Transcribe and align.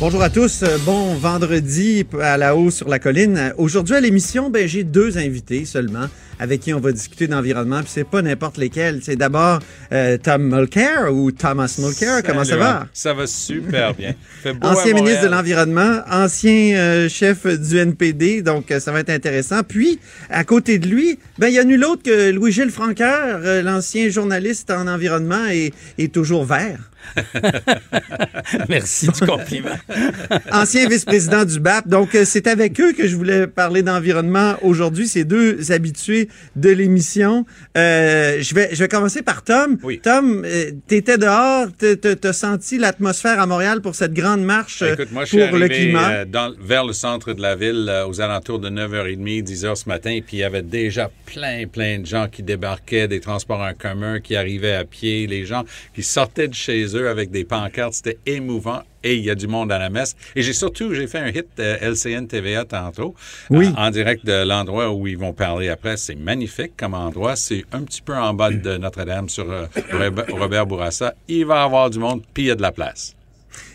Bonjour 0.00 0.22
à 0.22 0.30
tous, 0.30 0.62
euh, 0.62 0.78
bon 0.86 1.14
vendredi 1.14 2.06
à 2.22 2.36
la 2.36 2.54
haut 2.54 2.70
sur 2.70 2.88
la 2.88 3.00
colline. 3.00 3.52
Aujourd'hui 3.58 3.96
à 3.96 4.00
l'émission, 4.00 4.48
ben, 4.48 4.68
j'ai 4.68 4.84
deux 4.84 5.18
invités 5.18 5.64
seulement 5.64 6.06
avec 6.38 6.60
qui 6.60 6.72
on 6.72 6.78
va 6.78 6.92
discuter 6.92 7.26
d'environnement. 7.26 7.80
Puis 7.80 7.90
c'est 7.94 8.08
pas 8.08 8.22
n'importe 8.22 8.58
lesquels. 8.58 9.00
C'est 9.02 9.16
d'abord 9.16 9.58
euh, 9.90 10.16
Tom 10.16 10.54
Mulcair 10.54 11.12
ou 11.12 11.32
Thomas 11.32 11.74
Mulcair. 11.80 12.22
Comment 12.24 12.44
ça 12.44 12.56
va? 12.56 12.86
Ça 12.92 13.12
va 13.12 13.26
super 13.26 13.92
bien. 13.92 14.14
Fait 14.42 14.52
beau 14.52 14.68
ancien 14.68 14.94
ministre 14.94 15.24
de 15.24 15.30
l'Environnement, 15.30 16.00
ancien 16.08 16.76
euh, 16.76 17.08
chef 17.08 17.44
du 17.46 17.78
NPD, 17.78 18.42
donc 18.42 18.72
ça 18.78 18.92
va 18.92 19.00
être 19.00 19.10
intéressant. 19.10 19.64
Puis, 19.66 19.98
à 20.30 20.44
côté 20.44 20.78
de 20.78 20.86
lui, 20.86 21.18
ben 21.38 21.48
il 21.48 21.54
y 21.54 21.58
a 21.58 21.64
nul 21.64 21.84
autre 21.84 22.04
que 22.04 22.30
Louis-Gilles 22.30 22.70
Francaire, 22.70 23.40
l'ancien 23.64 24.08
journaliste 24.10 24.70
en 24.70 24.86
environnement 24.86 25.48
et, 25.50 25.72
et 25.98 26.08
toujours 26.08 26.44
vert. 26.44 26.88
Merci 28.68 29.08
du 29.08 29.20
compliment. 29.26 29.76
Ancien 30.52 30.88
vice-président 30.88 31.44
du 31.44 31.60
BAP. 31.60 31.88
Donc, 31.88 32.14
euh, 32.14 32.24
c'est 32.24 32.46
avec 32.46 32.80
eux 32.80 32.92
que 32.92 33.06
je 33.06 33.16
voulais 33.16 33.46
parler 33.46 33.82
d'environnement 33.82 34.54
aujourd'hui, 34.62 35.08
ces 35.08 35.24
deux 35.24 35.72
habitués 35.72 36.28
de 36.56 36.70
l'émission. 36.70 37.44
Euh, 37.76 38.38
je, 38.40 38.54
vais, 38.54 38.68
je 38.72 38.78
vais 38.78 38.88
commencer 38.88 39.22
par 39.22 39.42
Tom. 39.42 39.78
Oui. 39.82 40.00
Tom, 40.02 40.44
euh, 40.44 40.70
tu 40.88 40.96
étais 40.96 41.18
dehors, 41.18 41.66
tu 41.78 41.96
as 42.26 42.32
senti 42.32 42.78
l'atmosphère 42.78 43.40
à 43.40 43.46
Montréal 43.46 43.80
pour 43.80 43.94
cette 43.94 44.12
grande 44.14 44.42
marche 44.42 44.82
Écoute, 44.82 45.12
moi, 45.12 45.24
je 45.24 45.30
pour 45.30 45.40
suis 45.40 45.42
arrivé, 45.42 45.58
le 45.58 45.68
climat? 45.68 46.10
euh, 46.10 46.24
dans- 46.24 46.54
vers 46.60 46.84
le 46.84 46.92
centre 46.92 47.32
de 47.32 47.40
la 47.42 47.56
ville 47.56 47.86
euh, 47.88 48.06
aux 48.06 48.20
alentours 48.20 48.58
de 48.58 48.68
9h30, 48.70 49.42
10h 49.44 49.74
ce 49.76 49.88
matin, 49.88 50.18
puis 50.26 50.38
il 50.38 50.40
y 50.40 50.44
avait 50.44 50.62
déjà 50.62 51.10
plein, 51.26 51.66
plein 51.66 51.98
de 52.00 52.06
gens 52.06 52.28
qui 52.30 52.42
débarquaient 52.42 53.08
des 53.08 53.20
transports 53.20 53.60
en 53.60 53.72
commun, 53.74 54.20
qui 54.20 54.36
arrivaient 54.36 54.74
à 54.74 54.84
pied, 54.84 55.26
les 55.26 55.44
gens 55.44 55.64
qui 55.94 56.02
sortaient 56.02 56.48
de 56.48 56.54
chez 56.54 56.84
eux 56.96 57.08
avec 57.08 57.30
des 57.30 57.44
pancartes. 57.44 57.94
C'était 57.94 58.18
émouvant. 58.26 58.82
Et 59.04 59.14
il 59.16 59.24
y 59.24 59.30
a 59.30 59.34
du 59.34 59.46
monde 59.46 59.70
à 59.70 59.78
la 59.78 59.90
messe. 59.90 60.16
Et 60.34 60.42
j'ai 60.42 60.52
surtout, 60.52 60.92
j'ai 60.92 61.06
fait 61.06 61.18
un 61.18 61.28
hit 61.28 61.46
euh, 61.60 61.76
LCN 61.80 62.26
TVA 62.26 62.64
tantôt, 62.64 63.14
Oui. 63.50 63.66
euh, 63.66 63.70
en 63.80 63.90
direct 63.90 64.26
de 64.26 64.44
l'endroit 64.46 64.92
où 64.92 65.06
ils 65.06 65.16
vont 65.18 65.32
parler 65.32 65.68
après. 65.68 65.96
C'est 65.96 66.16
magnifique 66.16 66.72
comme 66.76 66.94
endroit. 66.94 67.36
C'est 67.36 67.64
un 67.72 67.82
petit 67.82 68.02
peu 68.02 68.14
en 68.14 68.34
bas 68.34 68.50
de 68.50 68.76
Notre-Dame 68.76 69.28
sur 69.28 69.50
euh, 69.50 69.66
Robert- 70.32 70.66
Bourassa. 70.66 71.14
Il 71.28 71.46
va 71.46 71.62
y 71.62 71.64
avoir 71.64 71.90
du 71.90 71.98
monde, 71.98 72.22
puis 72.34 72.44
il 72.44 72.46
y 72.46 72.50
a 72.50 72.54
de 72.56 72.62
la 72.62 72.72
place. 72.72 73.14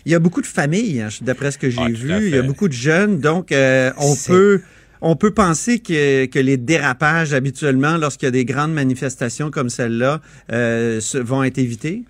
Il 0.06 0.12
y 0.12 0.14
a 0.14 0.18
beaucoup 0.18 0.42
de 0.42 0.46
familles, 0.46 1.00
hein, 1.02 1.08
d'après 1.22 1.50
ce 1.50 1.58
que 1.58 1.70
j'ai 1.70 1.80
Ah, 1.82 1.88
vu. 1.88 2.28
Il 2.28 2.34
y 2.34 2.38
a 2.38 2.42
beaucoup 2.42 2.68
de 2.68 2.72
jeunes. 2.74 3.18
Donc, 3.20 3.50
euh, 3.52 3.90
on 3.98 4.14
peut... 4.26 4.60
On 5.06 5.16
peut 5.16 5.32
penser 5.32 5.80
que, 5.80 6.24
que 6.24 6.38
les 6.38 6.56
dérapages, 6.56 7.34
habituellement, 7.34 7.98
lorsqu'il 7.98 8.26
y 8.26 8.28
a 8.28 8.30
des 8.30 8.46
grandes 8.46 8.72
manifestations 8.72 9.50
comme 9.50 9.68
celle-là, 9.68 10.22
euh, 10.50 10.98
vont 11.16 11.42
être 11.44 11.58
évités? 11.58 12.04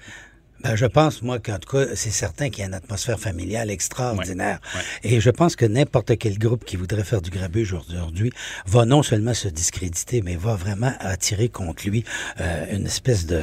Ben, 0.64 0.76
je 0.76 0.86
pense, 0.86 1.20
moi, 1.20 1.38
qu'en 1.38 1.58
tout 1.58 1.76
cas, 1.76 1.94
c'est 1.94 2.10
certain 2.10 2.48
qu'il 2.48 2.60
y 2.60 2.62
a 2.62 2.66
une 2.68 2.74
atmosphère 2.74 3.20
familiale 3.20 3.70
extraordinaire. 3.70 4.60
Ouais, 4.74 5.10
Et 5.10 5.20
je 5.20 5.28
pense 5.28 5.56
que 5.56 5.66
n'importe 5.66 6.16
quel 6.16 6.38
groupe 6.38 6.64
qui 6.64 6.76
voudrait 6.76 7.04
faire 7.04 7.20
du 7.20 7.28
grabuge 7.28 7.74
aujourd'hui 7.74 8.32
va 8.64 8.86
non 8.86 9.02
seulement 9.02 9.34
se 9.34 9.48
discréditer, 9.48 10.22
mais 10.22 10.36
va 10.36 10.54
vraiment 10.54 10.94
attirer 11.00 11.50
contre 11.50 11.86
lui 11.86 12.04
euh, 12.40 12.64
une 12.72 12.86
espèce 12.86 13.26
de 13.26 13.42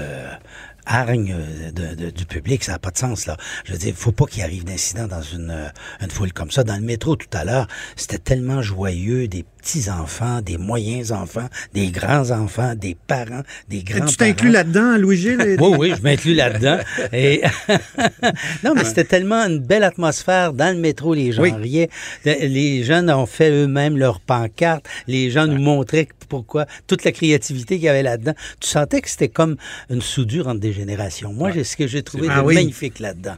hargne 0.86 1.36
euh, 1.38 1.72
de, 1.72 1.96
de- 1.96 2.09
du 2.09 2.25
public, 2.25 2.64
ça 2.64 2.74
n'a 2.74 2.80
pas 2.80 2.92
de 2.92 2.97
sens 2.97 3.25
là. 3.25 3.38
Je 3.66 3.74
veux 3.74 3.78
dire, 3.78 3.94
faut 3.96 4.12
pas 4.12 4.25
qu'il 4.25 4.44
arrive 4.44 4.64
d'incident 4.64 5.08
dans 5.08 5.22
une, 5.22 5.50
euh, 5.52 5.68
une 6.02 6.09
foule 6.12 6.34
comme 6.34 6.52
ça. 6.52 6.64
Dans 6.64 6.75
le 6.75 6.81
métro 6.81 7.16
tout 7.16 7.28
à 7.34 7.44
l'heure, 7.46 7.68
c'était 7.96 8.18
tellement 8.18 8.62
joyeux, 8.62 9.28
des 9.28 9.44
petits 9.62 9.90
enfants, 9.92 10.42
des 10.42 10.58
moyens 10.58 11.12
enfants, 11.12 11.47
des 11.74 11.92
grands 11.92 12.31
enfants, 12.31 12.74
des 12.75 12.96
parents, 13.08 13.44
des 13.69 13.84
grands. 13.84 14.06
tu 14.06 14.18
t'inclus 14.18 14.52
là-dedans, 14.52 14.97
Louis-Gilles? 14.97 15.58
Oui, 15.62 15.75
oui, 15.78 15.94
je 15.96 16.02
m'inclus 16.02 16.34
là-dedans. 16.34 16.80
Et 17.13 17.44
non, 18.63 18.74
mais 18.75 18.84
c'était 18.84 19.03
tellement 19.03 19.44
une 19.46 19.59
belle 19.59 19.84
atmosphère 19.84 20.53
dans 20.53 20.74
le 20.75 20.80
métro. 20.81 21.13
Les 21.13 21.31
gens 21.31 21.44
Oui. 21.44 21.52
riaient. 21.52 21.90
Les 22.25 22.84
jeunes 22.84 23.09
ont 23.12 23.25
fait 23.25 23.50
eux-mêmes 23.52 23.98
leurs 23.98 24.19
pancartes. 24.19 24.86
Les 25.08 25.30
gens 25.30 25.46
nous 25.48 25.62
montraient 25.62 26.08
pourquoi 26.31 26.66
toute 26.88 27.03
la 27.03 27.12
créativité 27.12 27.75
qu'il 27.75 27.84
y 27.84 27.90
avait 27.90 28.03
là-dedans. 28.03 28.34
Tu 28.62 28.69
sentais 28.69 29.02
que 29.02 29.09
c'était 29.09 29.28
comme 29.28 29.58
une 29.90 30.02
soudure 30.02 30.47
entre 30.47 30.62
des 30.62 30.72
générations. 30.72 31.34
Moi, 31.34 31.52
j'ai 31.52 31.66
ce 31.66 31.75
que 31.75 31.88
j'ai 31.88 32.03
trouvé 32.03 32.28
Ah 32.31 32.42
de 32.42 32.46
oui. 32.47 32.56
magnifique 32.56 33.00
là-dedans. 33.00 33.36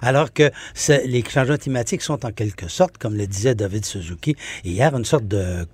Alors 0.00 0.32
que 0.32 0.50
c'est- 0.72 1.04
les 1.08 1.24
changements 1.28 1.56
climatiques 1.56 2.02
sont 2.02 2.24
en 2.24 2.30
quelque 2.30 2.68
sorte, 2.68 2.98
comme 2.98 3.14
le 3.16 3.26
disait 3.26 3.56
David 3.56 3.84
Suzuki 3.84 4.36
hier, 4.64 4.94
une 4.94 5.04
sorte 5.04 5.26
de 5.26 5.66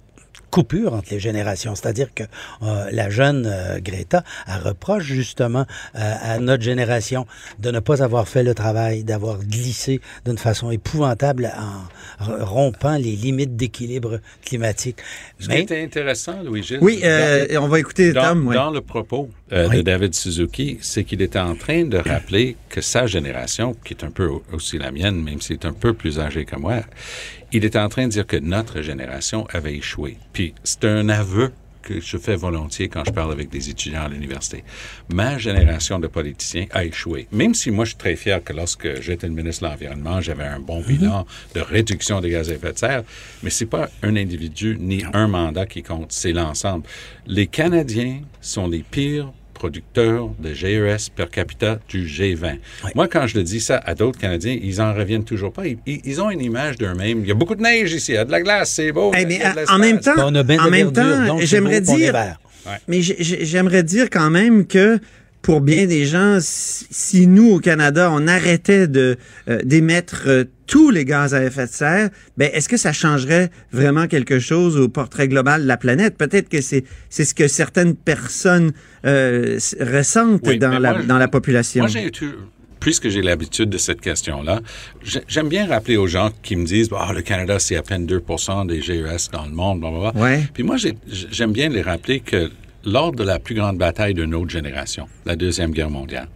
coupure 0.53 0.93
entre 0.93 1.09
les 1.11 1.19
générations. 1.19 1.75
C'est-à-dire 1.75 2.11
que 2.15 2.25
euh, 2.63 2.89
la 2.93 3.09
jeune 3.11 3.47
euh, 3.47 3.81
Greta 3.81 4.23
elle 4.47 4.63
reproche 4.69 5.05
justement 5.05 5.65
euh, 5.97 6.15
à 6.23 6.39
notre 6.39 6.63
génération 6.63 7.27
de 7.59 7.71
ne 7.71 7.81
pas 7.81 8.03
avoir 8.03 8.29
fait 8.29 8.43
le 8.45 8.55
travail, 8.55 9.03
d'avoir 9.03 9.39
glissé 9.43 10.01
d'une 10.27 10.39
façon 10.39 10.71
épouvantable 10.71 11.51
en 11.59 12.45
rompant 12.45 12.97
les 12.97 13.17
limites 13.17 13.57
d'équilibre 13.57 14.21
climatique. 14.45 14.99
Ce 15.41 15.49
qui 15.49 15.57
était 15.57 15.83
intéressant, 15.83 16.43
Louis-Gilles, 16.43 16.79
Oui, 16.83 17.01
euh, 17.03 17.47
on 17.59 17.69
va 17.69 17.81
écouter 17.81 18.13
dans, 18.13 18.23
Tom. 18.23 18.47
ouais. 18.47 18.55
dans 18.55 18.71
le 18.71 18.83
propos 18.83 19.31
euh, 19.53 19.69
Oui. 19.71 19.79
de 19.79 19.83
David 19.83 20.15
Suzuki, 20.15 20.79
c'est 20.83 21.05
qu'il 21.05 21.23
était 21.23 21.39
en 21.39 21.55
train 21.55 21.85
de 21.85 21.97
rappeler 21.97 22.57
que 22.69 22.81
sa 22.83 23.07
génération, 23.07 23.75
qui 23.85 23.95
est 23.95 24.05
un 24.05 24.11
peu 24.11 24.29
aussi 24.53 24.77
la 24.79 24.91
mienne, 24.91 25.23
même 25.23 25.41
s'il 25.41 25.55
est 25.57 25.67
un 25.67 25.73
peu 25.73 25.95
plus 25.95 26.21
âgé 26.21 26.45
que 26.45 26.57
moi, 26.57 26.81
il 27.53 27.65
était 27.65 27.79
en 27.79 27.89
train 27.89 28.07
de 28.07 28.13
dire 28.13 28.27
que 28.27 28.37
notre 28.37 28.81
génération 28.83 29.47
avait 29.53 29.75
échoué. 29.75 30.17
Puis 30.33 30.55
c'est 30.65 30.85
un 30.85 31.09
aveu 31.09 31.53
que 31.83 32.01
je 32.01 32.17
fais 32.17 32.37
volontiers 32.37 32.89
quand 32.89 33.05
je 33.05 33.11
parle 33.11 33.33
avec 33.33 33.51
des 33.51 33.69
étudiants 33.69 34.03
à 34.03 34.09
l'université. 34.09 34.65
Ma 35.13 35.37
génération 35.37 35.99
de 35.99 36.07
politiciens 36.07 36.67
a 36.71 36.85
échoué. 36.85 37.27
Même 37.33 37.55
si 37.55 37.71
moi, 37.71 37.85
je 37.85 37.91
suis 37.91 37.99
très 37.99 38.17
fier 38.17 38.43
que 38.43 38.53
lorsque 38.53 39.01
j'étais 39.03 39.27
le 39.27 39.35
ministre 39.35 39.65
de 39.65 39.69
l'Environnement, 39.69 40.21
j'avais 40.21 40.45
un 40.45 40.61
bon 40.61 40.81
bilan 40.81 41.27
de 41.55 41.61
réduction 41.61 42.21
des 42.21 42.31
gaz 42.31 42.51
à 42.51 42.55
effet 42.55 42.73
de 42.73 42.79
serre, 42.79 43.03
mais 43.43 43.51
c'est 43.51 43.67
pas 43.67 43.91
un 44.03 44.17
individu 44.17 44.77
ni 44.79 45.05
un 45.13 45.27
mandat 45.27 45.67
qui 45.67 45.83
compte, 45.83 46.13
c'est 46.13 46.33
l'ensemble. 46.33 46.85
Les 47.27 47.49
Canadiens 47.49 48.21
sont 48.41 48.69
les 48.69 48.85
pires 48.89 49.33
producteurs 49.63 50.29
de 50.41 50.53
GES 50.53 51.09
per 51.15 51.27
capita 51.31 51.79
du 51.89 52.05
G20. 52.05 52.59
Moi, 52.97 53.07
quand 53.07 53.29
je 53.29 53.37
le 53.39 53.45
dis 53.45 53.61
ça 53.61 53.77
à 53.79 53.95
d'autres 53.95 54.19
Canadiens, 54.19 54.59
ils 54.61 54.81
en 54.83 54.93
reviennent 54.93 55.23
toujours 55.25 55.53
pas. 55.53 55.63
Ils, 55.87 56.21
ont 56.21 56.31
une 56.31 56.41
image 56.41 56.79
d'eux-mêmes. 56.79 57.21
Il 57.21 57.29
y 57.29 57.31
a 57.31 57.35
beaucoup 57.35 57.55
de 57.55 57.63
neige 57.63 57.93
ici, 57.93 58.11
il 58.11 58.15
y 58.17 58.19
a 58.19 58.25
de 58.25 58.33
la 58.33 58.43
glace, 58.43 58.73
c'est 58.73 58.91
beau. 58.91 59.13
Eh, 59.17 59.25
mais 59.25 59.41
en 59.69 59.79
même 59.79 60.01
temps, 60.01 60.15
on 60.19 60.35
a 60.35 60.43
bien 60.43 60.57
de 60.57 60.63
en 60.63 60.71
même 60.71 60.89
verdure, 60.91 61.17
temps, 61.17 61.27
donc 61.29 61.41
c'est 61.43 61.47
j'aimerais 61.47 61.81
beau 61.81 61.93
qu'on 61.93 61.95
est 61.95 62.01
dire, 62.01 62.13
vert. 62.13 62.41
mais 62.89 63.03
j'ai- 63.03 63.17
j'ai- 63.21 63.45
j'aimerais 63.45 63.85
dire 63.85 64.11
quand 64.11 64.31
même 64.31 64.67
que 64.67 64.99
pour 65.43 65.61
bien 65.61 65.87
des 65.87 66.07
gens, 66.07 66.39
si, 66.41 66.87
si 66.91 67.27
nous 67.27 67.51
au 67.51 67.59
Canada 67.59 68.11
on 68.13 68.27
arrêtait 68.29 68.87
de 68.87 69.17
euh, 69.49 69.59
d'émettre 69.65 70.23
euh, 70.29 70.45
tous 70.67 70.91
les 70.91 71.05
gaz 71.05 71.35
à 71.35 71.45
effet 71.45 71.67
de 71.67 71.71
serre, 71.73 72.11
ben 72.37 72.49
est-ce 72.55 72.69
que 72.69 72.77
ça 72.77 72.93
changerait 72.93 73.51
vraiment 73.73 74.07
quelque 74.07 74.39
chose 74.39 74.77
au 74.79 74.89
portrait 74.89 75.29
global 75.29 75.63
de 75.63 75.67
la 75.67 75.77
planète? 75.77 76.17
Peut-être 76.17 76.49
que 76.49 76.61
c'est 76.61 76.85
c'est 77.11 77.25
ce 77.25 77.35
que 77.35 77.49
certaines 77.49 77.95
personnes 77.97 78.73
euh, 79.05 79.59
ressentent 79.81 80.41
Oui, 80.47 80.59
dans 80.59 80.79
la 80.79 81.03
dans 81.03 81.19
la 81.19 81.29
population. 81.29 81.83
Moi, 81.83 81.89
j'ai 81.91 82.11
puisque 82.81 83.09
j'ai 83.11 83.23
l'habitude 83.23 83.71
de 83.71 83.79
cette 83.79 84.01
question-là, 84.01 84.61
j'ai- 85.05 85.23
j'aime 85.29 85.49
bien 85.49 85.67
rappeler 85.69 85.97
aux 85.97 86.09
gens 86.09 86.31
qui 86.43 86.57
me 86.57 86.65
disent 86.65 86.89
Ah, 86.97 87.13
le 87.13 87.23
Canada, 87.23 87.59
c'est 87.61 87.77
à 87.77 87.83
peine 87.83 88.07
2 88.07 88.21
des 88.67 88.81
GES 88.81 89.29
dans 89.33 89.45
le 89.47 89.53
monde, 89.53 89.81
blablabla. 89.81 90.21
Ouais. 90.21 90.43
Puis 90.53 90.63
moi, 90.65 90.77
j'ai- 90.77 90.97
j'aime 91.07 91.53
bien 91.53 91.69
les 91.69 91.83
rappeler 91.83 92.19
que 92.21 92.51
lors 92.85 93.13
de 93.13 93.23
la 93.23 93.39
plus 93.39 93.55
grande 93.55 93.79
bataille 93.79 94.15
de 94.15 94.25
notre 94.25 94.51
génération, 94.51 95.07
la 95.25 95.37
Deuxième 95.37 95.73
Guerre 95.73 95.91
mondiale, 95.91 96.29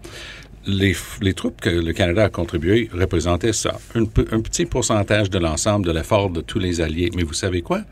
les, 0.66 0.96
les, 1.20 1.34
troupes 1.34 1.60
que 1.60 1.70
le 1.70 1.92
Canada 1.92 2.24
a 2.24 2.28
contribuées 2.28 2.90
représentaient 2.92 3.52
ça, 3.52 3.78
un, 3.94 4.02
un 4.02 4.40
petit 4.40 4.66
pourcentage 4.66 5.30
de 5.30 5.38
l'ensemble 5.38 5.86
de 5.86 5.92
l'effort 5.92 6.30
de 6.30 6.40
tous 6.40 6.58
les 6.58 6.80
alliés. 6.80 7.10
Mais 7.14 7.22
vous 7.22 7.34
savez 7.34 7.62
quoi? 7.62 7.82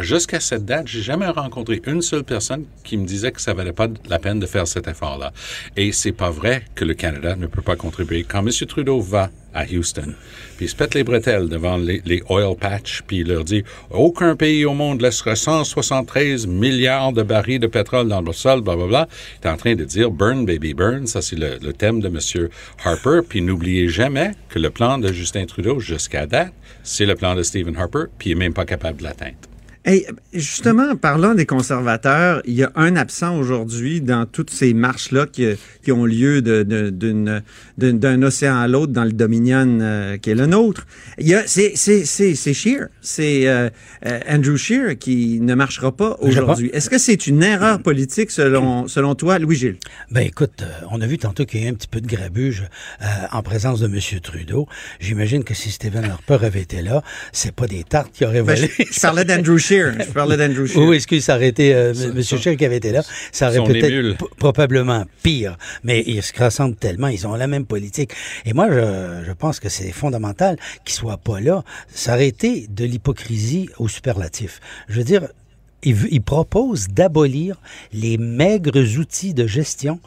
Jusqu'à 0.00 0.40
cette 0.40 0.64
date, 0.64 0.88
j'ai 0.88 1.02
jamais 1.02 1.28
rencontré 1.28 1.82
une 1.86 2.00
seule 2.00 2.24
personne 2.24 2.64
qui 2.82 2.96
me 2.96 3.04
disait 3.04 3.32
que 3.32 3.40
ça 3.40 3.52
valait 3.52 3.72
pas 3.72 3.88
la 4.08 4.18
peine 4.18 4.40
de 4.40 4.46
faire 4.46 4.66
cet 4.66 4.88
effort-là. 4.88 5.32
Et 5.76 5.92
c'est 5.92 6.12
pas 6.12 6.30
vrai 6.30 6.64
que 6.74 6.84
le 6.84 6.94
Canada 6.94 7.36
ne 7.36 7.46
peut 7.46 7.62
pas 7.62 7.76
contribuer. 7.76 8.24
Quand 8.24 8.40
M. 8.40 8.50
Trudeau 8.66 9.00
va 9.00 9.30
à 9.54 9.64
Houston, 9.64 10.14
puis 10.56 10.66
il 10.66 10.68
se 10.68 10.76
pète 10.76 10.94
les 10.94 11.04
bretelles 11.04 11.48
devant 11.48 11.76
les, 11.76 12.22
oil 12.28 12.56
patch, 12.56 13.02
puis 13.06 13.18
il 13.18 13.28
leur 13.28 13.44
dit 13.44 13.64
aucun 13.90 14.36
pays 14.36 14.64
au 14.64 14.74
monde 14.74 15.00
laissera 15.02 15.36
173 15.36 16.46
milliards 16.46 17.12
de 17.12 17.22
barils 17.22 17.58
de 17.58 17.66
pétrole 17.66 18.08
dans 18.08 18.20
le 18.20 18.32
sol, 18.32 18.60
blablabla. 18.60 19.08
Il 19.42 19.46
est 19.46 19.50
en 19.50 19.56
train 19.56 19.74
de 19.74 19.84
dire 19.84 20.10
burn 20.10 20.44
baby 20.44 20.74
burn, 20.74 21.06
ça 21.06 21.22
c'est 21.22 21.36
le, 21.36 21.58
le, 21.62 21.72
thème 21.72 22.00
de 22.00 22.08
M. 22.08 22.48
Harper. 22.84 23.20
Puis 23.28 23.42
n'oubliez 23.42 23.88
jamais 23.88 24.32
que 24.48 24.58
le 24.58 24.70
plan 24.70 24.98
de 24.98 25.12
Justin 25.12 25.46
Trudeau 25.46 25.80
jusqu'à 25.80 26.26
date, 26.26 26.52
c'est 26.82 27.06
le 27.06 27.14
plan 27.14 27.34
de 27.34 27.42
Stephen 27.42 27.76
Harper, 27.76 28.04
puis 28.18 28.30
il 28.30 28.38
n'est 28.38 28.44
même 28.44 28.54
pas 28.54 28.64
capable 28.64 28.98
de 28.98 29.04
l'atteindre. 29.04 29.49
Hey, 29.82 30.06
justement, 30.34 30.94
parlant 30.94 31.34
des 31.34 31.46
conservateurs, 31.46 32.42
il 32.44 32.52
y 32.52 32.62
a 32.62 32.70
un 32.74 32.96
absent 32.96 33.38
aujourd'hui 33.38 34.02
dans 34.02 34.26
toutes 34.26 34.50
ces 34.50 34.74
marches-là 34.74 35.24
qui, 35.24 35.46
qui, 35.82 35.90
ont 35.90 36.04
lieu 36.04 36.42
d'un 36.42 38.22
océan 38.22 38.58
à 38.58 38.68
l'autre 38.68 38.92
dans 38.92 39.04
le 39.04 39.12
Dominion 39.12 39.78
euh, 39.80 40.18
qui 40.18 40.28
est 40.28 40.34
le 40.34 40.44
nôtre. 40.44 40.86
Il 41.16 41.28
y 41.28 41.34
a, 41.34 41.46
c'est, 41.46 41.76
c'est, 41.76 42.04
c'est, 42.04 43.48
euh, 43.48 43.70
euh, 44.04 44.20
Andrew 44.28 44.56
Scheer 44.56 44.98
qui 44.98 45.40
ne 45.40 45.54
marchera 45.54 45.96
pas 45.96 46.18
aujourd'hui. 46.20 46.68
Est-ce 46.74 46.90
que 46.90 46.98
c'est 46.98 47.26
une 47.26 47.42
erreur 47.42 47.80
politique 47.80 48.30
selon, 48.30 48.86
selon 48.86 49.14
toi, 49.14 49.38
Louis-Gilles? 49.38 49.78
Ben 50.10 50.26
écoute, 50.26 50.62
on 50.90 51.00
a 51.00 51.06
vu 51.06 51.16
tantôt 51.16 51.46
qu'il 51.46 51.60
y 51.60 51.64
a 51.64 51.68
eu 51.68 51.70
un 51.70 51.74
petit 51.74 51.88
peu 51.88 52.02
de 52.02 52.06
grabuge 52.06 52.64
en 53.32 53.42
présence 53.42 53.80
de 53.80 53.86
M. 53.86 54.20
Trudeau. 54.20 54.68
J'imagine 55.00 55.42
que 55.42 55.54
si 55.54 55.70
Stephen 55.70 56.04
Harper 56.04 56.44
avait 56.44 56.60
été 56.60 56.82
là, 56.82 57.02
c'est 57.32 57.54
pas 57.54 57.66
des 57.66 57.82
tartes 57.82 58.12
qui 58.12 58.26
auraient 58.26 58.42
ben, 58.42 58.56
volé. 58.56 58.70
je, 58.78 59.00
parlais 59.00 59.24
d'Andrew 59.24 59.56
Scheer. 59.70 59.94
Je 60.00 60.12
parlais 60.12 60.36
d'Andrew 60.36 60.66
Scheer. 60.66 60.82
Oui, 60.82 60.96
excuse, 60.96 61.24
ça 61.24 61.36
aurait 61.36 61.48
été 61.48 61.74
euh, 61.74 61.92
M. 61.92 62.22
Scheer 62.22 62.56
qui 62.56 62.64
avait 62.64 62.78
été 62.78 62.92
là. 62.92 63.02
Ça 63.32 63.48
aurait 63.48 63.62
peut-être 63.64 64.16
probablement 64.36 65.04
pire. 65.22 65.56
Mais 65.84 66.02
ils 66.06 66.22
se 66.22 66.32
ressemblent 66.42 66.76
tellement. 66.76 67.08
Ils 67.08 67.26
ont 67.26 67.34
la 67.34 67.46
même 67.46 67.66
politique. 67.66 68.12
Et 68.44 68.52
moi, 68.52 68.68
je, 68.70 69.24
je 69.26 69.32
pense 69.32 69.60
que 69.60 69.68
c'est 69.68 69.92
fondamental 69.92 70.56
qu'ils 70.84 70.94
soient 70.94 71.18
pas 71.18 71.40
là. 71.40 71.62
Ça 71.88 72.14
aurait 72.14 72.28
été 72.28 72.66
de 72.68 72.84
l'hypocrisie 72.84 73.68
au 73.78 73.88
superlatif. 73.88 74.60
Je 74.88 74.96
veux 74.98 75.04
dire, 75.04 75.28
il, 75.82 75.96
il 76.10 76.22
propose 76.22 76.88
d'abolir 76.88 77.56
les 77.92 78.18
maigres 78.18 78.98
outils 78.98 79.34
de 79.34 79.46
gestion 79.46 80.00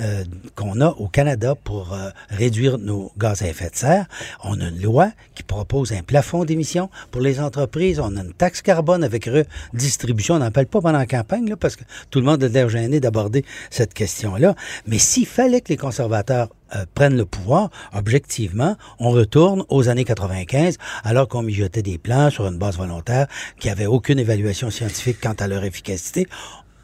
euh, 0.00 0.24
qu'on 0.54 0.80
a 0.80 0.88
au 0.88 1.08
Canada 1.08 1.54
pour 1.54 1.92
euh, 1.92 2.10
réduire 2.30 2.78
nos 2.78 3.12
gaz 3.18 3.42
à 3.42 3.48
effet 3.48 3.70
de 3.70 3.76
serre. 3.76 4.06
On 4.44 4.60
a 4.60 4.68
une 4.68 4.82
loi 4.82 5.10
qui 5.34 5.42
propose 5.42 5.92
un 5.92 6.02
plafond 6.02 6.44
d'émissions 6.44 6.90
pour 7.10 7.20
les 7.20 7.40
entreprises. 7.40 8.00
On 8.00 8.16
a 8.16 8.20
une 8.20 8.32
taxe 8.32 8.62
carbone 8.62 9.04
avec 9.04 9.26
redistribution. 9.26 10.36
On 10.36 10.38
n'en 10.38 10.50
parle 10.50 10.66
pas 10.66 10.80
pendant 10.80 10.98
la 10.98 11.06
campagne, 11.06 11.48
là, 11.48 11.56
parce 11.56 11.76
que 11.76 11.84
tout 12.10 12.20
le 12.20 12.24
monde 12.24 12.42
a 12.42 12.48
l'air 12.48 12.68
gêné 12.68 13.00
d'aborder 13.00 13.44
cette 13.70 13.94
question-là. 13.94 14.54
Mais 14.86 14.98
s'il 14.98 15.26
fallait 15.26 15.60
que 15.60 15.68
les 15.68 15.76
conservateurs 15.76 16.48
euh, 16.74 16.84
prennent 16.94 17.16
le 17.16 17.26
pouvoir, 17.26 17.70
objectivement, 17.92 18.76
on 19.00 19.10
retourne 19.10 19.64
aux 19.68 19.88
années 19.88 20.04
95, 20.04 20.78
alors 21.04 21.28
qu'on 21.28 21.42
mijotait 21.42 21.82
des 21.82 21.98
plans 21.98 22.30
sur 22.30 22.46
une 22.46 22.58
base 22.58 22.78
volontaire 22.78 23.26
qui 23.58 23.68
avait 23.68 23.86
aucune 23.86 24.18
évaluation 24.18 24.70
scientifique 24.70 25.18
quant 25.20 25.34
à 25.38 25.48
leur 25.48 25.64
efficacité 25.64 26.28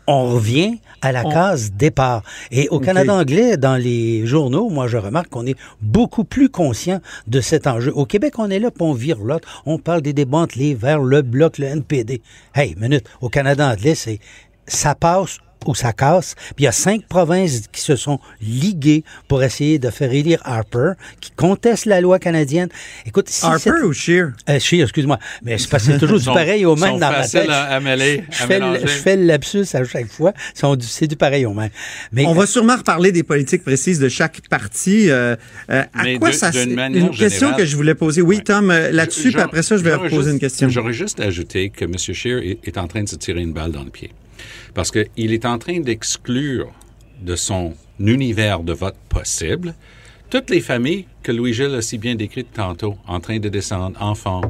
on 0.06 0.34
revient 0.34 0.78
à 1.02 1.12
la 1.12 1.24
case 1.24 1.72
départ. 1.72 2.22
Et 2.50 2.68
au 2.68 2.80
Canada 2.80 3.14
anglais, 3.14 3.56
dans 3.56 3.76
les 3.76 4.26
journaux, 4.26 4.68
moi, 4.70 4.86
je 4.88 4.96
remarque 4.96 5.28
qu'on 5.28 5.46
est 5.46 5.58
beaucoup 5.80 6.24
plus 6.24 6.48
conscient 6.48 7.00
de 7.26 7.40
cet 7.40 7.66
enjeu. 7.66 7.92
Au 7.94 8.06
Québec, 8.06 8.38
on 8.38 8.50
est 8.50 8.58
là, 8.58 8.70
puis 8.70 8.82
on 8.82 8.92
vire 8.92 9.18
l'autre. 9.18 9.62
On 9.66 9.78
parle 9.78 10.02
des 10.02 10.12
débats 10.12 10.38
entre 10.38 10.58
les 10.58 10.74
Verts, 10.74 11.00
le 11.00 11.22
Bloc, 11.22 11.58
le 11.58 11.66
NPD. 11.66 12.22
Hey, 12.54 12.74
minute, 12.76 13.08
au 13.20 13.28
Canada 13.28 13.70
anglais, 13.70 13.94
c'est 13.94 14.20
ça 14.66 14.94
passe 14.94 15.38
où 15.68 15.74
ça 15.74 15.92
casse. 15.92 16.34
Puis 16.54 16.62
il 16.62 16.64
y 16.64 16.68
a 16.68 16.72
cinq 16.72 17.06
provinces 17.06 17.64
qui 17.72 17.80
se 17.80 17.96
sont 17.96 18.20
liguées 18.40 19.04
pour 19.28 19.42
essayer 19.42 19.78
de 19.78 19.90
faire 19.90 20.12
élire 20.12 20.40
Harper, 20.44 20.92
qui 21.20 21.30
contestent 21.30 21.86
la 21.86 22.00
loi 22.00 22.18
canadienne. 22.18 22.68
Écoute, 23.04 23.28
si 23.28 23.44
Harper 23.44 23.82
ou 23.84 23.92
Scheer? 23.92 24.32
Euh, 24.48 24.58
Scheer, 24.58 24.84
excuse-moi. 24.84 25.18
Mais 25.42 25.58
c'est 25.58 25.68
parce 25.68 25.86
que 25.86 25.92
c'est 25.92 25.98
toujours 25.98 26.18
du 26.18 26.24
pareil 26.26 26.64
au 26.64 26.76
même 26.76 26.98
dans 26.98 27.10
ma 27.10 27.26
tête. 27.26 27.48
À, 27.48 27.80
mêler, 27.80 28.24
je, 28.30 28.36
fais 28.36 28.58
le, 28.58 28.80
je, 28.80 28.86
fais 28.86 29.16
le, 29.16 29.24
lapsus 29.24 29.66
à 29.74 29.84
chaque 29.84 30.08
fois. 30.08 30.32
C'est 30.80 31.06
du 31.06 31.16
pareil 31.16 31.46
au 31.46 31.54
même. 31.54 31.70
Mais, 32.12 32.26
On 32.26 32.34
va 32.34 32.46
sûrement 32.46 32.76
reparler 32.76 33.12
des 33.12 33.22
politiques 33.22 33.62
précises 33.62 33.98
de 33.98 34.08
chaque 34.08 34.40
parti. 34.48 35.10
Euh, 35.10 35.36
euh, 35.70 35.82
à 35.94 36.18
quoi 36.18 36.32
ça 36.32 36.50
Une 36.52 37.10
question 37.10 37.54
que 37.54 37.64
je 37.64 37.76
voulais 37.76 37.94
poser. 37.94 38.22
Oui, 38.22 38.42
Tom, 38.42 38.70
euh, 38.70 38.90
là-dessus, 38.90 39.32
puis 39.32 39.40
après 39.40 39.62
ça, 39.62 39.76
je 39.76 39.82
vais 39.82 39.94
reposer 39.94 40.30
une 40.30 40.38
question. 40.38 40.68
J'aurais 40.68 40.92
juste 40.92 41.20
ajouté 41.20 41.70
que 41.70 41.84
M. 41.84 41.94
Est, 41.96 42.58
est 42.66 42.78
en 42.78 42.86
train 42.86 43.02
de 43.02 43.08
se 43.08 43.16
tirer 43.16 43.40
une 43.40 43.52
balle 43.52 43.72
dans 43.72 43.84
le 43.84 43.90
pied 43.90 44.10
parce 44.74 44.90
qu'il 44.90 45.32
est 45.32 45.44
en 45.44 45.58
train 45.58 45.80
d'exclure 45.80 46.72
de 47.20 47.36
son 47.36 47.74
univers 47.98 48.60
de 48.60 48.72
vote 48.72 48.96
possible 49.08 49.74
toutes 50.28 50.50
les 50.50 50.60
familles 50.60 51.06
que 51.22 51.30
Louis-Gilles 51.30 51.74
a 51.74 51.82
si 51.82 51.98
bien 51.98 52.16
décrites 52.16 52.52
tantôt, 52.52 52.96
en 53.06 53.20
train 53.20 53.38
de 53.38 53.48
descendre, 53.48 53.96
enfants, 54.02 54.40